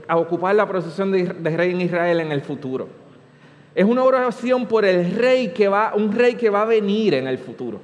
a 0.08 0.16
ocupar 0.16 0.54
la 0.54 0.66
posición 0.66 1.12
de, 1.12 1.24
de 1.24 1.56
rey 1.56 1.72
en 1.72 1.82
Israel 1.82 2.20
en 2.20 2.32
el 2.32 2.40
futuro. 2.40 2.88
Es 3.74 3.84
una 3.84 4.02
oración 4.02 4.64
por 4.64 4.86
el 4.86 5.14
rey 5.14 5.48
que 5.48 5.68
va, 5.68 5.92
un 5.94 6.10
rey 6.12 6.36
que 6.36 6.48
va 6.48 6.62
a 6.62 6.64
venir 6.64 7.12
en 7.12 7.26
el 7.26 7.36
futuro. 7.36 7.80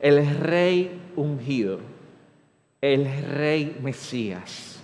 El 0.00 0.40
rey 0.40 1.00
ungido 1.14 1.95
el 2.80 3.06
Rey 3.22 3.78
Mesías, 3.82 4.80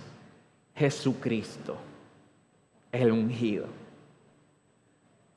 Jesucristo, 0.75 1.77
el 2.91 3.11
ungido. 3.11 3.65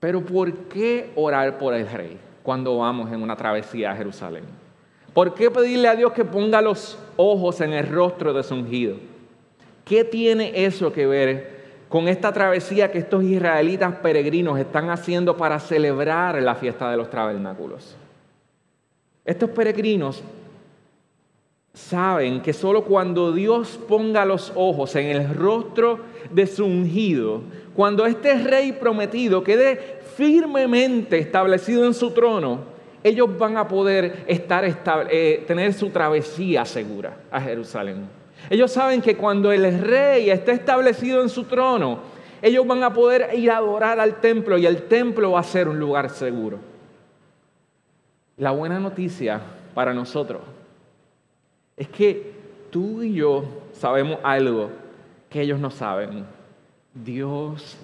Pero 0.01 0.25
¿por 0.25 0.53
qué 0.69 1.11
orar 1.17 1.59
por 1.59 1.75
el 1.75 1.89
Rey 1.89 2.19
cuando 2.43 2.79
vamos 2.79 3.13
en 3.13 3.23
una 3.23 3.37
travesía 3.37 3.93
a 3.93 3.97
Jerusalén? 3.97 4.45
¿Por 5.13 5.35
qué 5.35 5.51
pedirle 5.51 5.89
a 5.89 5.97
Dios 5.97 6.13
que 6.13 6.25
ponga 6.25 6.61
los 6.61 6.99
ojos 7.17 7.61
en 7.61 7.73
el 7.73 7.89
rostro 7.89 8.33
de 8.33 8.43
su 8.43 8.55
ungido? 8.55 8.97
¿Qué 9.85 10.05
tiene 10.05 10.65
eso 10.65 10.93
que 10.93 11.07
ver 11.07 11.57
con 11.89 12.09
esta 12.09 12.33
travesía 12.33 12.91
que 12.91 12.99
estos 12.99 13.23
israelitas 13.23 13.95
peregrinos 13.97 14.59
están 14.59 14.91
haciendo 14.91 15.37
para 15.37 15.61
celebrar 15.61 16.43
la 16.43 16.55
fiesta 16.55 16.91
de 16.91 16.97
los 16.97 17.09
tabernáculos? 17.09 17.97
Estos 19.25 19.51
peregrinos 19.51 20.23
saben 21.77 22.41
que 22.41 22.55
solo 22.55 22.85
cuando 22.85 23.33
Dios 23.33 23.79
ponga 23.87 24.25
los 24.25 24.51
ojos 24.55 24.97
en 24.97 25.09
el 25.09 25.35
rostro 25.35 26.01
de 26.31 26.47
su 26.47 26.65
ungido, 26.65 27.43
cuando 27.75 28.07
este 28.07 28.35
rey 28.43 28.73
prometido 28.73 29.45
quede 29.45 30.01
firmemente 30.17 31.19
establecido 31.19 31.85
en 31.85 31.93
su 31.93 32.13
trono, 32.13 32.61
ellos 33.05 33.39
van 33.39 33.59
a 33.59 33.69
poder 33.69 34.25
estar 34.27 34.65
eh, 35.11 35.45
tener 35.47 35.75
su 35.75 35.91
travesía 35.91 36.65
segura 36.65 37.19
a 37.31 37.41
Jerusalén. 37.43 38.09
Ellos 38.49 38.73
saben 38.73 39.03
que 39.03 39.17
cuando 39.17 39.53
el 39.53 39.79
rey 39.79 40.31
esté 40.31 40.53
establecido 40.53 41.23
en 41.23 41.29
su 41.29 41.45
trono, 41.45 41.99
ellos 42.41 42.67
van 42.67 42.83
a 42.85 42.93
poder 42.93 43.31
ir 43.35 43.51
a 43.51 43.59
adorar 43.59 44.01
al 44.01 44.21
templo 44.21 44.57
y 44.57 44.65
el 44.65 44.85
templo 44.85 45.33
va 45.33 45.41
a 45.41 45.45
ser 45.45 45.69
un 45.69 45.79
lugar 45.79 46.09
seguro. 46.09 46.59
La 48.39 48.51
buena 48.53 48.81
noticia 48.81 49.41
para 49.75 49.93
nosotros 49.93 50.56
es 51.77 51.89
que 51.89 52.33
tú 52.71 53.03
y 53.03 53.15
yo 53.15 53.45
sabemos 53.73 54.19
algo 54.23 54.71
que 55.29 55.43
ellos 55.43 55.61
no 55.61 55.71
saben. 55.71 56.25
Dios 56.95 57.77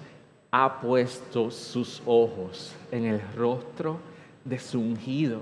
ha 0.51 0.81
puesto 0.81 1.51
sus 1.51 2.03
ojos 2.07 2.75
en 2.91 3.05
el 3.05 3.21
rostro 3.37 3.99
de 4.45 4.59
su 4.59 4.81
ungido. 4.81 5.41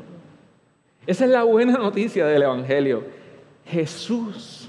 Esa 1.07 1.25
es 1.25 1.31
la 1.31 1.45
buena 1.45 1.79
noticia 1.79 2.27
del 2.27 2.43
Evangelio. 2.43 3.05
Jesús, 3.67 4.69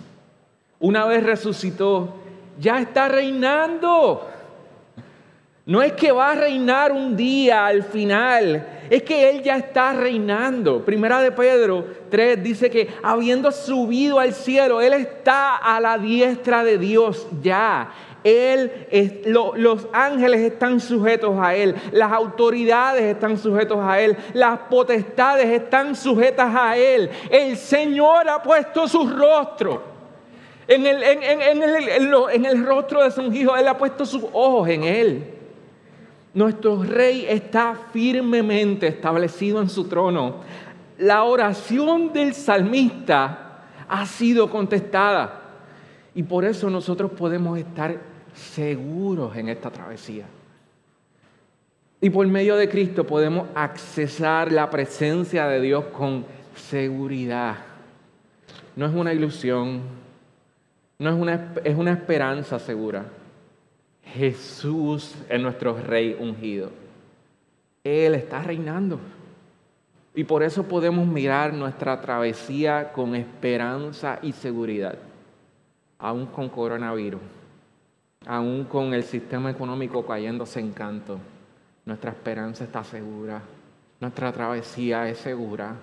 una 0.79 1.05
vez 1.05 1.23
resucitó, 1.23 2.15
ya 2.59 2.79
está 2.79 3.07
reinando. 3.07 4.27
No 5.65 5.83
es 5.83 5.93
que 5.93 6.11
va 6.11 6.31
a 6.31 6.35
reinar 6.35 6.91
un 6.91 7.15
día 7.15 7.67
al 7.67 7.83
final, 7.83 8.67
es 8.89 9.03
que 9.03 9.29
Él 9.29 9.43
ya 9.43 9.57
está 9.57 9.93
reinando. 9.93 10.83
Primera 10.83 11.21
de 11.21 11.31
Pedro 11.31 11.85
3 12.09 12.41
dice 12.41 12.71
que 12.71 12.89
habiendo 13.03 13.51
subido 13.51 14.19
al 14.19 14.33
cielo, 14.33 14.81
Él 14.81 14.93
está 14.93 15.57
a 15.57 15.79
la 15.79 15.99
diestra 15.99 16.63
de 16.63 16.79
Dios 16.79 17.27
ya. 17.43 17.91
Él, 18.23 18.87
los 19.55 19.87
ángeles 19.93 20.41
están 20.41 20.79
sujetos 20.79 21.35
a 21.39 21.55
Él, 21.55 21.75
las 21.91 22.11
autoridades 22.11 23.03
están 23.03 23.37
sujetos 23.37 23.79
a 23.81 23.99
Él, 23.99 24.17
las 24.33 24.59
potestades 24.61 25.45
están 25.45 25.95
sujetas 25.95 26.55
a 26.55 26.75
Él. 26.75 27.09
El 27.29 27.55
Señor 27.55 28.27
ha 28.29 28.41
puesto 28.41 28.87
su 28.87 29.07
rostro. 29.07 29.91
En 30.67 30.87
el, 30.87 31.03
en 31.03 32.45
el 32.45 32.65
rostro 32.65 33.03
de 33.03 33.11
su 33.11 33.21
ungido, 33.21 33.55
Él 33.55 33.67
ha 33.67 33.77
puesto 33.77 34.07
sus 34.07 34.23
ojos 34.33 34.67
en 34.67 34.83
Él. 34.83 35.40
Nuestro 36.33 36.81
rey 36.83 37.25
está 37.27 37.75
firmemente 37.91 38.87
establecido 38.87 39.61
en 39.61 39.69
su 39.69 39.85
trono. 39.85 40.37
La 40.97 41.23
oración 41.23 42.13
del 42.13 42.33
salmista 42.33 43.63
ha 43.87 44.05
sido 44.05 44.49
contestada. 44.49 45.41
Y 46.15 46.23
por 46.23 46.45
eso 46.45 46.69
nosotros 46.69 47.11
podemos 47.11 47.57
estar 47.57 47.97
seguros 48.33 49.35
en 49.35 49.49
esta 49.49 49.69
travesía. 49.69 50.25
Y 51.99 52.09
por 52.09 52.25
medio 52.27 52.55
de 52.55 52.69
Cristo 52.69 53.05
podemos 53.05 53.47
accesar 53.53 54.51
la 54.51 54.69
presencia 54.69 55.47
de 55.47 55.61
Dios 55.61 55.85
con 55.91 56.25
seguridad. 56.55 57.57
No 58.75 58.85
es 58.85 58.93
una 58.93 59.13
ilusión, 59.13 59.81
no 60.97 61.09
es 61.09 61.15
una, 61.15 61.53
es 61.63 61.75
una 61.75 61.91
esperanza 61.91 62.57
segura. 62.57 63.05
Jesús 64.13 65.15
es 65.29 65.41
nuestro 65.41 65.77
rey 65.77 66.17
ungido. 66.19 66.71
Él 67.83 68.15
está 68.15 68.41
reinando. 68.41 68.99
Y 70.13 70.25
por 70.25 70.43
eso 70.43 70.63
podemos 70.63 71.07
mirar 71.07 71.53
nuestra 71.53 72.01
travesía 72.01 72.91
con 72.91 73.15
esperanza 73.15 74.19
y 74.21 74.33
seguridad, 74.33 74.97
aún 75.97 76.25
con 76.25 76.49
coronavirus, 76.49 77.21
aún 78.25 78.65
con 78.65 78.93
el 78.93 79.03
sistema 79.03 79.49
económico 79.51 80.05
cayéndose 80.05 80.59
en 80.59 80.73
canto. 80.73 81.17
Nuestra 81.85 82.11
esperanza 82.11 82.65
está 82.65 82.83
segura, 82.83 83.41
nuestra 84.01 84.33
travesía 84.33 85.07
es 85.07 85.17
segura. 85.19 85.75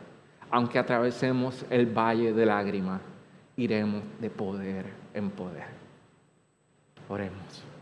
Aunque 0.50 0.78
atravesemos 0.78 1.64
el 1.68 1.86
valle 1.86 2.32
de 2.32 2.46
lágrimas, 2.46 3.00
iremos 3.56 4.02
de 4.18 4.30
poder 4.30 4.86
en 5.12 5.30
poder. 5.30 5.66
Oremos. 7.08 7.77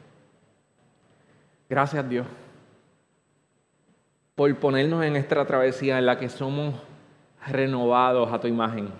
Gracias 1.68 2.08
Dios 2.08 2.26
por 4.36 4.54
ponernos 4.56 5.02
en 5.02 5.16
esta 5.16 5.44
travesía 5.46 5.98
en 5.98 6.06
la 6.06 6.18
que 6.18 6.28
somos 6.28 6.74
renovados 7.48 8.30
a 8.32 8.38
tu 8.38 8.46
imagen. 8.46 8.90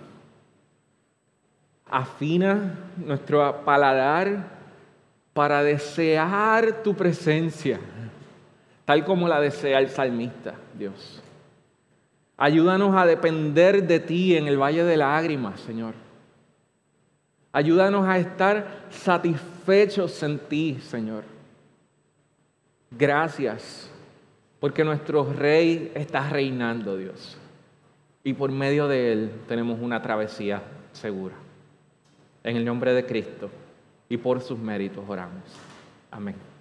Afina 1.89 2.75
nuestro 2.97 3.63
paladar 3.65 4.57
para 5.35 5.63
desear 5.63 6.83
tu 6.83 6.95
presencia, 6.95 7.79
tal 8.87 9.05
como 9.05 9.29
la 9.29 9.39
desea 9.39 9.79
el 9.79 9.91
salmista, 9.91 10.55
Dios. 10.77 11.23
Ayúdanos 12.39 12.97
a 12.97 13.05
depender 13.05 13.87
de 13.87 14.01
ti 14.01 14.37
en 14.37 14.49
el 14.49 14.61
valle 14.61 14.85
de 14.85 14.97
lágrimas, 14.97 15.61
Señor. 15.61 15.95
Ayúdanos 17.53 18.09
a 18.09 18.19
estar 18.19 18.87
satisfechos 18.91 20.23
en 20.23 20.39
ti, 20.39 20.79
Señor. 20.81 21.36
Gracias, 22.91 23.91
porque 24.61 24.85
nuestro 24.85 25.33
rey 25.33 25.93
está 25.95 26.29
reinando, 26.29 26.97
Dios. 26.97 27.37
Y 28.25 28.33
por 28.33 28.51
medio 28.51 28.89
de 28.89 29.13
él 29.13 29.31
tenemos 29.49 29.79
una 29.81 30.03
travesía 30.03 30.63
segura. 30.93 31.35
En 32.43 32.57
el 32.57 32.65
nombre 32.65 32.93
de 32.93 33.07
Cristo 33.07 33.51
y 34.09 34.17
por 34.17 34.41
sus 34.41 34.59
méritos 34.59 35.05
oramos. 35.09 35.43
Amén. 36.11 36.56